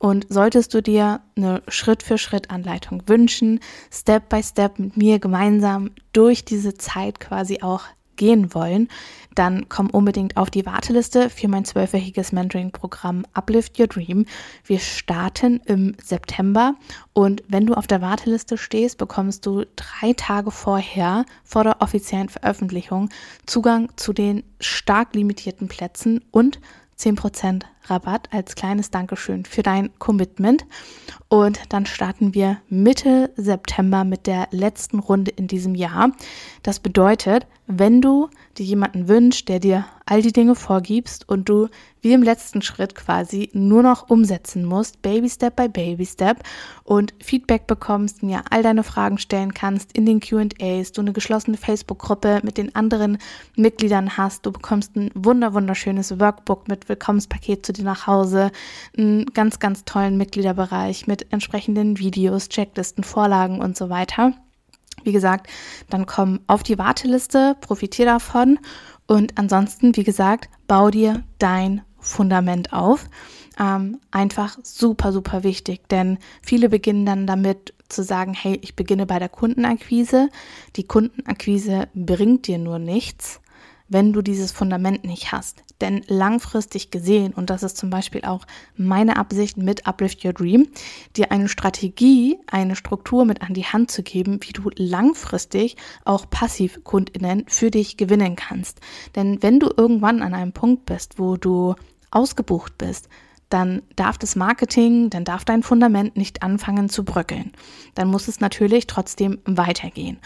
Und 0.00 0.26
solltest 0.28 0.74
du 0.74 0.82
dir 0.82 1.22
eine 1.36 1.62
Schritt-für-Schritt-Anleitung 1.66 3.02
wünschen, 3.06 3.58
Step 3.90 4.28
by 4.28 4.42
Step 4.42 4.78
mit 4.78 4.96
mir 4.96 5.18
gemeinsam 5.18 5.90
durch 6.12 6.44
diese 6.44 6.74
Zeit 6.74 7.18
quasi 7.18 7.62
auch 7.62 7.82
gehen 8.18 8.52
wollen, 8.52 8.88
dann 9.34 9.68
komm 9.68 9.88
unbedingt 9.88 10.36
auf 10.36 10.50
die 10.50 10.66
Warteliste 10.66 11.30
für 11.30 11.48
mein 11.48 11.64
zwölfwöchiges 11.64 12.32
Mentoring-Programm 12.32 13.24
Uplift 13.32 13.78
Your 13.78 13.86
Dream. 13.86 14.26
Wir 14.64 14.80
starten 14.80 15.60
im 15.64 15.94
September 16.02 16.74
und 17.14 17.42
wenn 17.48 17.64
du 17.64 17.74
auf 17.74 17.86
der 17.86 18.02
Warteliste 18.02 18.58
stehst, 18.58 18.98
bekommst 18.98 19.46
du 19.46 19.64
drei 19.76 20.12
Tage 20.12 20.50
vorher, 20.50 21.24
vor 21.44 21.64
der 21.64 21.80
offiziellen 21.80 22.28
Veröffentlichung, 22.28 23.08
Zugang 23.46 23.88
zu 23.96 24.12
den 24.12 24.42
stark 24.60 25.14
limitierten 25.14 25.68
Plätzen 25.68 26.22
und 26.32 26.60
10% 26.98 27.62
Rabatt 27.84 28.28
als 28.32 28.54
kleines 28.54 28.90
Dankeschön 28.90 29.44
für 29.44 29.62
dein 29.62 29.96
Commitment. 29.98 30.66
Und 31.28 31.60
dann 31.68 31.86
starten 31.86 32.34
wir 32.34 32.58
Mitte 32.68 33.30
September 33.36 34.04
mit 34.04 34.26
der 34.26 34.48
letzten 34.50 34.98
Runde 34.98 35.30
in 35.30 35.46
diesem 35.46 35.74
Jahr. 35.74 36.10
Das 36.62 36.80
bedeutet, 36.80 37.46
wenn 37.68 38.00
du 38.00 38.30
dir 38.56 38.64
jemanden 38.64 39.08
wünschst, 39.08 39.46
der 39.48 39.60
dir 39.60 39.84
all 40.06 40.22
die 40.22 40.32
Dinge 40.32 40.54
vorgibst 40.54 41.28
und 41.28 41.50
du 41.50 41.68
wie 42.00 42.14
im 42.14 42.22
letzten 42.22 42.62
Schritt 42.62 42.94
quasi 42.94 43.50
nur 43.52 43.82
noch 43.82 44.08
umsetzen 44.08 44.64
musst, 44.64 45.02
Baby 45.02 45.28
Step 45.28 45.56
by 45.56 45.68
Baby 45.68 46.06
Step 46.06 46.42
und 46.82 47.12
Feedback 47.22 47.66
bekommst, 47.66 48.22
mir 48.22 48.42
all 48.50 48.62
deine 48.62 48.84
Fragen 48.84 49.18
stellen 49.18 49.52
kannst 49.52 49.92
in 49.92 50.06
den 50.06 50.20
QAs, 50.20 50.92
du 50.92 51.02
eine 51.02 51.12
geschlossene 51.12 51.58
Facebook-Gruppe 51.58 52.40
mit 52.42 52.56
den 52.56 52.74
anderen 52.74 53.18
Mitgliedern 53.54 54.16
hast, 54.16 54.46
du 54.46 54.50
bekommst 54.52 54.96
ein 54.96 55.10
wunder 55.14 55.52
wunderschönes 55.52 56.18
Workbook 56.18 56.68
mit 56.68 56.88
Willkommenspaket 56.88 57.66
zu 57.66 57.74
dir 57.74 57.84
nach 57.84 58.06
Hause, 58.06 58.50
einen 58.96 59.26
ganz, 59.26 59.58
ganz 59.58 59.84
tollen 59.84 60.16
Mitgliederbereich 60.16 61.06
mit 61.06 61.30
entsprechenden 61.32 61.98
Videos, 61.98 62.48
Checklisten, 62.48 63.04
Vorlagen 63.04 63.60
und 63.60 63.76
so 63.76 63.90
weiter. 63.90 64.32
Wie 65.08 65.12
gesagt, 65.12 65.48
dann 65.88 66.04
komm 66.04 66.40
auf 66.48 66.62
die 66.62 66.76
Warteliste, 66.76 67.56
profitier 67.62 68.04
davon 68.04 68.58
und 69.06 69.38
ansonsten, 69.38 69.96
wie 69.96 70.04
gesagt, 70.04 70.50
bau 70.66 70.90
dir 70.90 71.24
dein 71.38 71.80
Fundament 71.98 72.74
auf. 72.74 73.06
Ähm, 73.58 74.00
einfach 74.10 74.58
super, 74.62 75.10
super 75.12 75.44
wichtig, 75.44 75.88
denn 75.88 76.18
viele 76.42 76.68
beginnen 76.68 77.06
dann 77.06 77.26
damit 77.26 77.72
zu 77.88 78.02
sagen, 78.02 78.34
hey, 78.34 78.58
ich 78.60 78.76
beginne 78.76 79.06
bei 79.06 79.18
der 79.18 79.30
Kundenakquise. 79.30 80.28
Die 80.76 80.86
Kundenakquise 80.86 81.88
bringt 81.94 82.46
dir 82.46 82.58
nur 82.58 82.78
nichts, 82.78 83.40
wenn 83.88 84.12
du 84.12 84.22
dieses 84.22 84.52
Fundament 84.52 85.04
nicht 85.04 85.32
hast. 85.32 85.64
Denn 85.80 86.02
langfristig 86.08 86.90
gesehen, 86.90 87.32
und 87.32 87.50
das 87.50 87.62
ist 87.62 87.76
zum 87.76 87.90
Beispiel 87.90 88.24
auch 88.24 88.46
meine 88.76 89.16
Absicht 89.16 89.56
mit 89.56 89.86
Uplift 89.86 90.24
Your 90.24 90.32
Dream, 90.32 90.68
dir 91.16 91.30
eine 91.30 91.48
Strategie, 91.48 92.38
eine 92.46 92.76
Struktur 92.76 93.24
mit 93.24 93.42
an 93.42 93.54
die 93.54 93.64
Hand 93.64 93.90
zu 93.90 94.02
geben, 94.02 94.40
wie 94.42 94.52
du 94.52 94.70
langfristig 94.76 95.76
auch 96.04 96.28
Passivkundinnen 96.28 97.44
für 97.48 97.70
dich 97.70 97.96
gewinnen 97.96 98.36
kannst. 98.36 98.80
Denn 99.14 99.42
wenn 99.42 99.60
du 99.60 99.70
irgendwann 99.76 100.22
an 100.22 100.34
einem 100.34 100.52
Punkt 100.52 100.86
bist, 100.86 101.18
wo 101.18 101.36
du 101.36 101.74
ausgebucht 102.10 102.76
bist, 102.78 103.08
dann 103.48 103.82
darf 103.96 104.18
das 104.18 104.36
Marketing, 104.36 105.10
dann 105.10 105.24
darf 105.24 105.44
dein 105.44 105.62
Fundament 105.62 106.16
nicht 106.16 106.42
anfangen 106.42 106.88
zu 106.88 107.04
bröckeln. 107.04 107.52
Dann 107.94 108.08
muss 108.08 108.28
es 108.28 108.40
natürlich 108.40 108.86
trotzdem 108.86 109.38
weitergehen. 109.46 110.18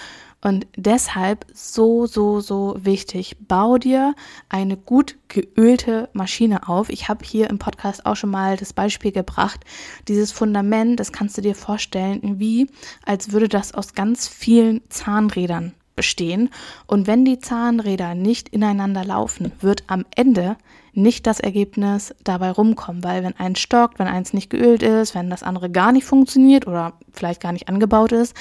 Und 0.42 0.66
deshalb 0.76 1.46
so, 1.54 2.06
so, 2.06 2.40
so 2.40 2.76
wichtig, 2.78 3.36
bau 3.40 3.78
dir 3.78 4.14
eine 4.48 4.76
gut 4.76 5.16
geölte 5.28 6.08
Maschine 6.12 6.68
auf. 6.68 6.90
Ich 6.90 7.08
habe 7.08 7.24
hier 7.24 7.48
im 7.48 7.58
Podcast 7.58 8.04
auch 8.04 8.16
schon 8.16 8.30
mal 8.30 8.56
das 8.56 8.72
Beispiel 8.72 9.12
gebracht. 9.12 9.60
Dieses 10.08 10.32
Fundament, 10.32 10.98
das 10.98 11.12
kannst 11.12 11.38
du 11.38 11.42
dir 11.42 11.54
vorstellen, 11.54 12.40
wie 12.40 12.68
als 13.06 13.30
würde 13.30 13.48
das 13.48 13.72
aus 13.72 13.94
ganz 13.94 14.26
vielen 14.26 14.82
Zahnrädern 14.88 15.74
bestehen. 15.94 16.50
Und 16.86 17.06
wenn 17.06 17.24
die 17.24 17.38
Zahnräder 17.38 18.14
nicht 18.16 18.48
ineinander 18.48 19.04
laufen, 19.04 19.52
wird 19.60 19.84
am 19.86 20.04
Ende 20.16 20.56
nicht 20.92 21.26
das 21.26 21.38
Ergebnis 21.38 22.14
dabei 22.24 22.50
rumkommen, 22.50 23.04
weil 23.04 23.22
wenn 23.22 23.36
eins 23.36 23.60
stockt, 23.60 23.98
wenn 23.98 24.08
eins 24.08 24.32
nicht 24.32 24.50
geölt 24.50 24.82
ist, 24.82 25.14
wenn 25.14 25.30
das 25.30 25.42
andere 25.42 25.70
gar 25.70 25.92
nicht 25.92 26.04
funktioniert 26.04 26.66
oder 26.66 26.94
vielleicht 27.12 27.40
gar 27.40 27.52
nicht 27.52 27.68
angebaut 27.68 28.10
ist, 28.10 28.34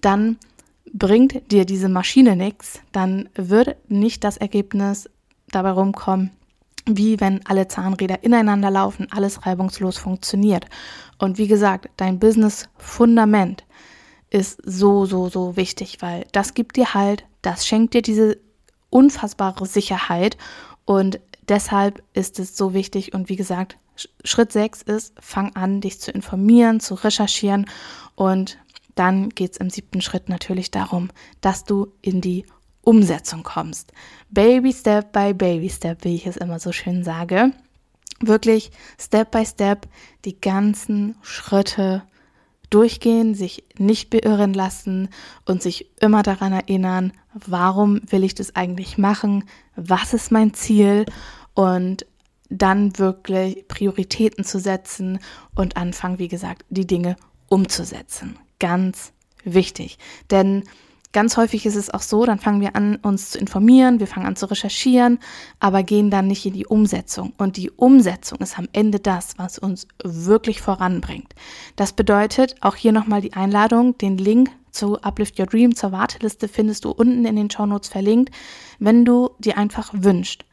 dann 0.00 0.36
bringt 0.92 1.50
dir 1.50 1.64
diese 1.64 1.88
Maschine 1.88 2.36
nichts, 2.36 2.80
dann 2.92 3.28
wird 3.34 3.76
nicht 3.90 4.24
das 4.24 4.36
Ergebnis 4.36 5.08
dabei 5.50 5.70
rumkommen, 5.70 6.30
wie 6.86 7.20
wenn 7.20 7.44
alle 7.46 7.68
Zahnräder 7.68 8.22
ineinander 8.22 8.70
laufen, 8.70 9.08
alles 9.10 9.46
reibungslos 9.46 9.98
funktioniert. 9.98 10.66
Und 11.18 11.38
wie 11.38 11.48
gesagt, 11.48 11.88
dein 11.96 12.18
Business-Fundament 12.18 13.64
ist 14.30 14.60
so, 14.64 15.06
so, 15.06 15.28
so 15.28 15.56
wichtig, 15.56 15.98
weil 16.00 16.26
das 16.32 16.54
gibt 16.54 16.76
dir 16.76 16.94
halt, 16.94 17.24
das 17.42 17.66
schenkt 17.66 17.94
dir 17.94 18.02
diese 18.02 18.38
unfassbare 18.90 19.66
Sicherheit 19.66 20.36
und 20.84 21.20
deshalb 21.48 22.02
ist 22.12 22.38
es 22.38 22.56
so 22.56 22.74
wichtig 22.74 23.14
und 23.14 23.28
wie 23.28 23.36
gesagt, 23.36 23.78
Schritt 24.24 24.52
6 24.52 24.82
ist, 24.82 25.14
fang 25.18 25.56
an, 25.56 25.80
dich 25.80 26.00
zu 26.00 26.12
informieren, 26.12 26.78
zu 26.78 26.94
recherchieren 26.94 27.66
und 28.14 28.58
dann 28.98 29.28
geht 29.30 29.52
es 29.52 29.56
im 29.58 29.70
siebten 29.70 30.00
Schritt 30.00 30.28
natürlich 30.28 30.70
darum, 30.70 31.10
dass 31.40 31.64
du 31.64 31.92
in 32.02 32.20
die 32.20 32.44
Umsetzung 32.82 33.42
kommst. 33.42 33.92
Baby 34.30 34.72
Step 34.72 35.12
by 35.12 35.34
Baby 35.34 35.68
Step, 35.68 36.04
wie 36.04 36.14
ich 36.14 36.26
es 36.26 36.36
immer 36.36 36.58
so 36.58 36.72
schön 36.72 37.04
sage. 37.04 37.52
Wirklich 38.20 38.70
Step 38.98 39.30
by 39.30 39.44
Step 39.44 39.86
die 40.24 40.40
ganzen 40.40 41.16
Schritte 41.22 42.02
durchgehen, 42.70 43.34
sich 43.34 43.64
nicht 43.78 44.10
beirren 44.10 44.52
lassen 44.52 45.08
und 45.46 45.62
sich 45.62 45.90
immer 46.00 46.22
daran 46.22 46.52
erinnern, 46.52 47.12
warum 47.32 48.00
will 48.10 48.24
ich 48.24 48.34
das 48.34 48.56
eigentlich 48.56 48.98
machen, 48.98 49.44
was 49.76 50.12
ist 50.12 50.32
mein 50.32 50.54
Ziel 50.54 51.06
und 51.54 52.04
dann 52.50 52.98
wirklich 52.98 53.68
Prioritäten 53.68 54.44
zu 54.44 54.58
setzen 54.58 55.18
und 55.54 55.76
anfangen, 55.76 56.18
wie 56.18 56.28
gesagt, 56.28 56.64
die 56.70 56.86
Dinge 56.86 57.16
umzusetzen. 57.48 58.38
Ganz 58.58 59.12
wichtig. 59.44 59.98
Denn 60.30 60.64
ganz 61.12 61.36
häufig 61.36 61.66
ist 61.66 61.76
es 61.76 61.90
auch 61.90 62.02
so, 62.02 62.24
dann 62.26 62.38
fangen 62.38 62.60
wir 62.60 62.76
an, 62.76 62.96
uns 62.96 63.30
zu 63.30 63.38
informieren, 63.38 64.00
wir 64.00 64.06
fangen 64.06 64.26
an 64.26 64.36
zu 64.36 64.46
recherchieren, 64.46 65.18
aber 65.60 65.82
gehen 65.82 66.10
dann 66.10 66.26
nicht 66.26 66.44
in 66.46 66.52
die 66.52 66.66
Umsetzung. 66.66 67.32
Und 67.38 67.56
die 67.56 67.70
Umsetzung 67.70 68.38
ist 68.38 68.58
am 68.58 68.68
Ende 68.72 69.00
das, 69.00 69.38
was 69.38 69.58
uns 69.58 69.86
wirklich 70.02 70.60
voranbringt. 70.60 71.34
Das 71.76 71.92
bedeutet, 71.92 72.56
auch 72.60 72.76
hier 72.76 72.92
nochmal 72.92 73.20
die 73.20 73.32
Einladung, 73.32 73.96
den 73.98 74.18
Link 74.18 74.50
zu 74.70 75.00
Uplift 75.00 75.38
Your 75.40 75.46
Dream, 75.46 75.74
zur 75.74 75.92
Warteliste 75.92 76.46
findest 76.46 76.84
du 76.84 76.90
unten 76.90 77.24
in 77.24 77.36
den 77.36 77.50
Show 77.50 77.66
Notes 77.66 77.88
verlinkt, 77.88 78.34
wenn 78.78 79.04
du 79.04 79.30
dir 79.38 79.56
einfach 79.56 79.90
wünschst 79.92 80.44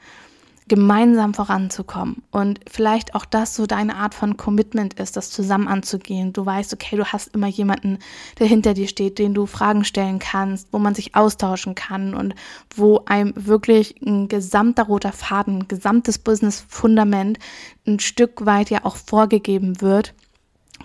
gemeinsam 0.67 1.35
voranzukommen 1.35 2.23
und 2.31 2.59
vielleicht 2.67 3.13
auch 3.13 3.25
das 3.25 3.55
so 3.55 3.67
deine 3.67 3.95
Art 3.97 4.15
von 4.15 4.35
Commitment 4.35 4.95
ist, 4.95 5.15
das 5.15 5.29
zusammen 5.29 5.67
anzugehen. 5.67 6.33
Du 6.33 6.43
weißt, 6.43 6.73
okay, 6.73 6.95
du 6.95 7.05
hast 7.05 7.35
immer 7.35 7.47
jemanden, 7.47 7.99
der 8.39 8.47
hinter 8.47 8.73
dir 8.73 8.87
steht, 8.87 9.19
den 9.19 9.35
du 9.35 9.45
Fragen 9.45 9.83
stellen 9.83 10.17
kannst, 10.17 10.69
wo 10.71 10.79
man 10.79 10.95
sich 10.95 11.13
austauschen 11.13 11.75
kann 11.75 12.15
und 12.15 12.33
wo 12.75 13.01
einem 13.05 13.33
wirklich 13.35 14.01
ein 14.01 14.27
gesamter 14.27 14.83
roter 14.83 15.11
Faden, 15.11 15.59
ein 15.59 15.67
gesamtes 15.67 16.17
Business-Fundament 16.17 17.37
ein 17.85 17.99
Stück 17.99 18.45
weit 18.47 18.71
ja 18.71 18.85
auch 18.85 18.95
vorgegeben 18.95 19.81
wird. 19.81 20.15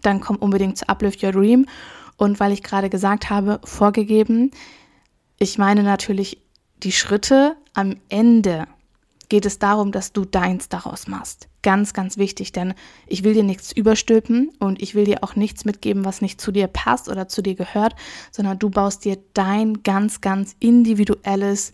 Dann 0.03 0.21
komm 0.21 0.37
unbedingt 0.37 0.77
zu 0.77 0.89
Uplift 0.89 1.23
Your 1.23 1.33
Dream. 1.33 1.67
Und 2.19 2.39
weil 2.39 2.53
ich 2.53 2.63
gerade 2.63 2.91
gesagt 2.91 3.31
habe, 3.31 3.61
vorgegeben, 3.65 4.51
ich 5.39 5.57
meine 5.57 5.83
natürlich 5.83 6.43
die 6.83 6.93
Schritte 6.93 7.57
am 7.73 7.97
Ende 8.11 8.67
geht 9.31 9.47
es 9.47 9.59
darum, 9.59 9.93
dass 9.93 10.13
du 10.13 10.27
deins 10.27 10.69
daraus 10.69 11.09
machst. 11.09 11.49
Ganz, 11.63 11.95
ganz 11.95 12.19
wichtig, 12.19 12.53
denn 12.53 12.75
ich 13.07 13.25
will 13.25 13.33
dir 13.33 13.45
nichts 13.45 13.73
überstülpen 13.73 14.51
und 14.59 14.83
ich 14.83 14.95
will 14.95 15.05
dir 15.05 15.25
auch 15.25 15.37
nichts 15.37 15.65
mitgeben, 15.65 16.05
was 16.05 16.21
nicht 16.21 16.41
zu 16.41 16.53
dir 16.53 16.67
passt 16.67 17.09
oder 17.09 17.29
zu 17.29 17.41
dir 17.41 17.55
gehört, 17.55 17.95
sondern 18.31 18.59
du 18.59 18.69
baust 18.69 19.05
dir 19.05 19.17
dein 19.33 19.83
ganz, 19.83 20.21
ganz 20.21 20.57
individuelles 20.59 21.73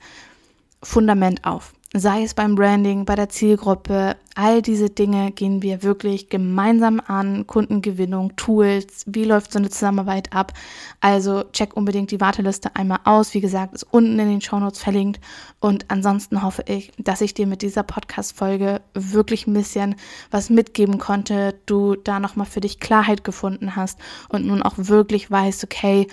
Fundament 0.82 1.44
auf 1.44 1.75
sei 2.00 2.22
es 2.22 2.34
beim 2.34 2.54
Branding, 2.54 3.04
bei 3.04 3.14
der 3.14 3.28
Zielgruppe, 3.28 4.16
all 4.34 4.60
diese 4.60 4.90
Dinge 4.90 5.30
gehen 5.32 5.62
wir 5.62 5.82
wirklich 5.82 6.28
gemeinsam 6.28 7.00
an, 7.06 7.46
Kundengewinnung, 7.46 8.36
Tools, 8.36 9.04
wie 9.06 9.24
läuft 9.24 9.52
so 9.52 9.58
eine 9.58 9.70
Zusammenarbeit 9.70 10.32
ab. 10.32 10.52
Also 11.00 11.44
check 11.52 11.76
unbedingt 11.76 12.10
die 12.10 12.20
Warteliste 12.20 12.76
einmal 12.76 13.00
aus. 13.04 13.32
Wie 13.34 13.40
gesagt, 13.40 13.74
ist 13.74 13.86
unten 13.90 14.18
in 14.18 14.28
den 14.28 14.40
Shownotes 14.40 14.82
verlinkt. 14.82 15.20
Und 15.60 15.86
ansonsten 15.88 16.42
hoffe 16.42 16.64
ich, 16.66 16.92
dass 16.98 17.20
ich 17.22 17.34
dir 17.34 17.46
mit 17.46 17.62
dieser 17.62 17.82
Podcast-Folge 17.82 18.82
wirklich 18.92 19.46
ein 19.46 19.54
bisschen 19.54 19.96
was 20.30 20.50
mitgeben 20.50 20.98
konnte, 20.98 21.54
du 21.66 21.94
da 21.94 22.20
nochmal 22.20 22.46
für 22.46 22.60
dich 22.60 22.78
Klarheit 22.78 23.24
gefunden 23.24 23.74
hast 23.74 23.98
und 24.28 24.46
nun 24.46 24.62
auch 24.62 24.74
wirklich 24.76 25.30
weißt, 25.30 25.64
okay, 25.64 26.08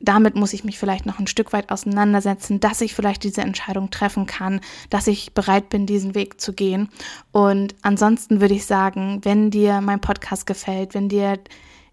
damit 0.00 0.36
muss 0.36 0.52
ich 0.52 0.64
mich 0.64 0.78
vielleicht 0.78 1.06
noch 1.06 1.18
ein 1.18 1.26
Stück 1.26 1.52
weit 1.52 1.70
auseinandersetzen, 1.70 2.60
dass 2.60 2.80
ich 2.80 2.94
vielleicht 2.94 3.24
diese 3.24 3.40
Entscheidung 3.40 3.90
treffen 3.90 4.26
kann, 4.26 4.60
dass 4.90 5.06
ich 5.06 5.34
bereit 5.34 5.68
bin, 5.68 5.86
diesen 5.86 6.14
Weg 6.14 6.40
zu 6.40 6.52
gehen. 6.52 6.88
Und 7.32 7.74
ansonsten 7.82 8.40
würde 8.40 8.54
ich 8.54 8.66
sagen, 8.66 9.20
wenn 9.24 9.50
dir 9.50 9.80
mein 9.80 10.00
Podcast 10.00 10.46
gefällt, 10.46 10.94
wenn 10.94 11.08
dir 11.08 11.38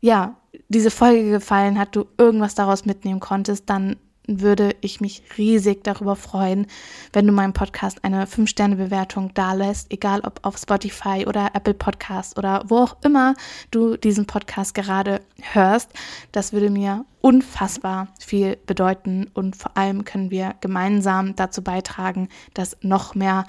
ja 0.01 0.35
diese 0.69 0.91
Folge 0.91 1.29
gefallen 1.31 1.79
hat, 1.79 1.95
du 1.95 2.05
irgendwas 2.17 2.55
daraus 2.55 2.85
mitnehmen 2.85 3.19
konntest, 3.19 3.69
dann 3.69 3.97
würde 4.27 4.75
ich 4.81 5.01
mich 5.01 5.23
riesig 5.37 5.83
darüber 5.83 6.15
freuen, 6.15 6.67
wenn 7.13 7.27
du 7.27 7.33
meinem 7.33 7.53
Podcast 7.53 8.03
eine 8.03 8.25
5-Sterne-Bewertung 8.25 9.33
dalässt, 9.33 9.91
egal 9.91 10.21
ob 10.21 10.39
auf 10.43 10.57
Spotify 10.57 11.25
oder 11.27 11.51
Apple 11.53 11.73
Podcast 11.73 12.37
oder 12.37 12.63
wo 12.67 12.77
auch 12.77 12.97
immer 13.03 13.35
du 13.71 13.97
diesen 13.97 14.25
Podcast 14.25 14.73
gerade 14.73 15.21
hörst. 15.53 15.91
Das 16.31 16.53
würde 16.53 16.69
mir 16.69 17.05
unfassbar 17.21 18.09
viel 18.19 18.57
bedeuten 18.65 19.29
und 19.33 19.55
vor 19.55 19.75
allem 19.75 20.05
können 20.05 20.31
wir 20.31 20.55
gemeinsam 20.61 21.35
dazu 21.35 21.63
beitragen, 21.63 22.29
dass 22.53 22.77
noch 22.81 23.15
mehr 23.15 23.45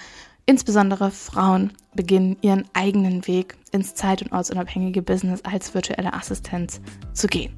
Insbesondere 0.49 1.11
Frauen 1.11 1.73
beginnen 1.97 2.37
ihren 2.41 2.65
eigenen 2.73 3.27
Weg 3.27 3.57
ins 3.73 3.97
zeit- 3.97 4.23
und 4.23 4.33
ortsunabhängige 4.33 5.03
Business 5.03 5.43
als 5.43 5.75
virtuelle 5.75 6.15
Assistenz 6.15 6.81
zu 7.13 7.27
gehen. 7.27 7.53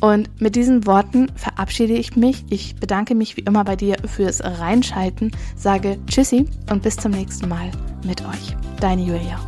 Und 0.00 0.30
mit 0.40 0.56
diesen 0.56 0.86
Worten 0.86 1.30
verabschiede 1.36 1.92
ich 1.92 2.16
mich. 2.16 2.44
Ich 2.48 2.76
bedanke 2.76 3.14
mich 3.14 3.36
wie 3.36 3.42
immer 3.42 3.64
bei 3.64 3.76
dir 3.76 3.96
fürs 4.06 4.42
Reinschalten, 4.42 5.30
sage 5.56 5.98
Tschüssi 6.06 6.46
und 6.70 6.82
bis 6.82 6.96
zum 6.96 7.12
nächsten 7.12 7.48
Mal 7.48 7.70
mit 8.04 8.22
euch. 8.22 8.56
Deine 8.80 9.02
Julia. 9.02 9.38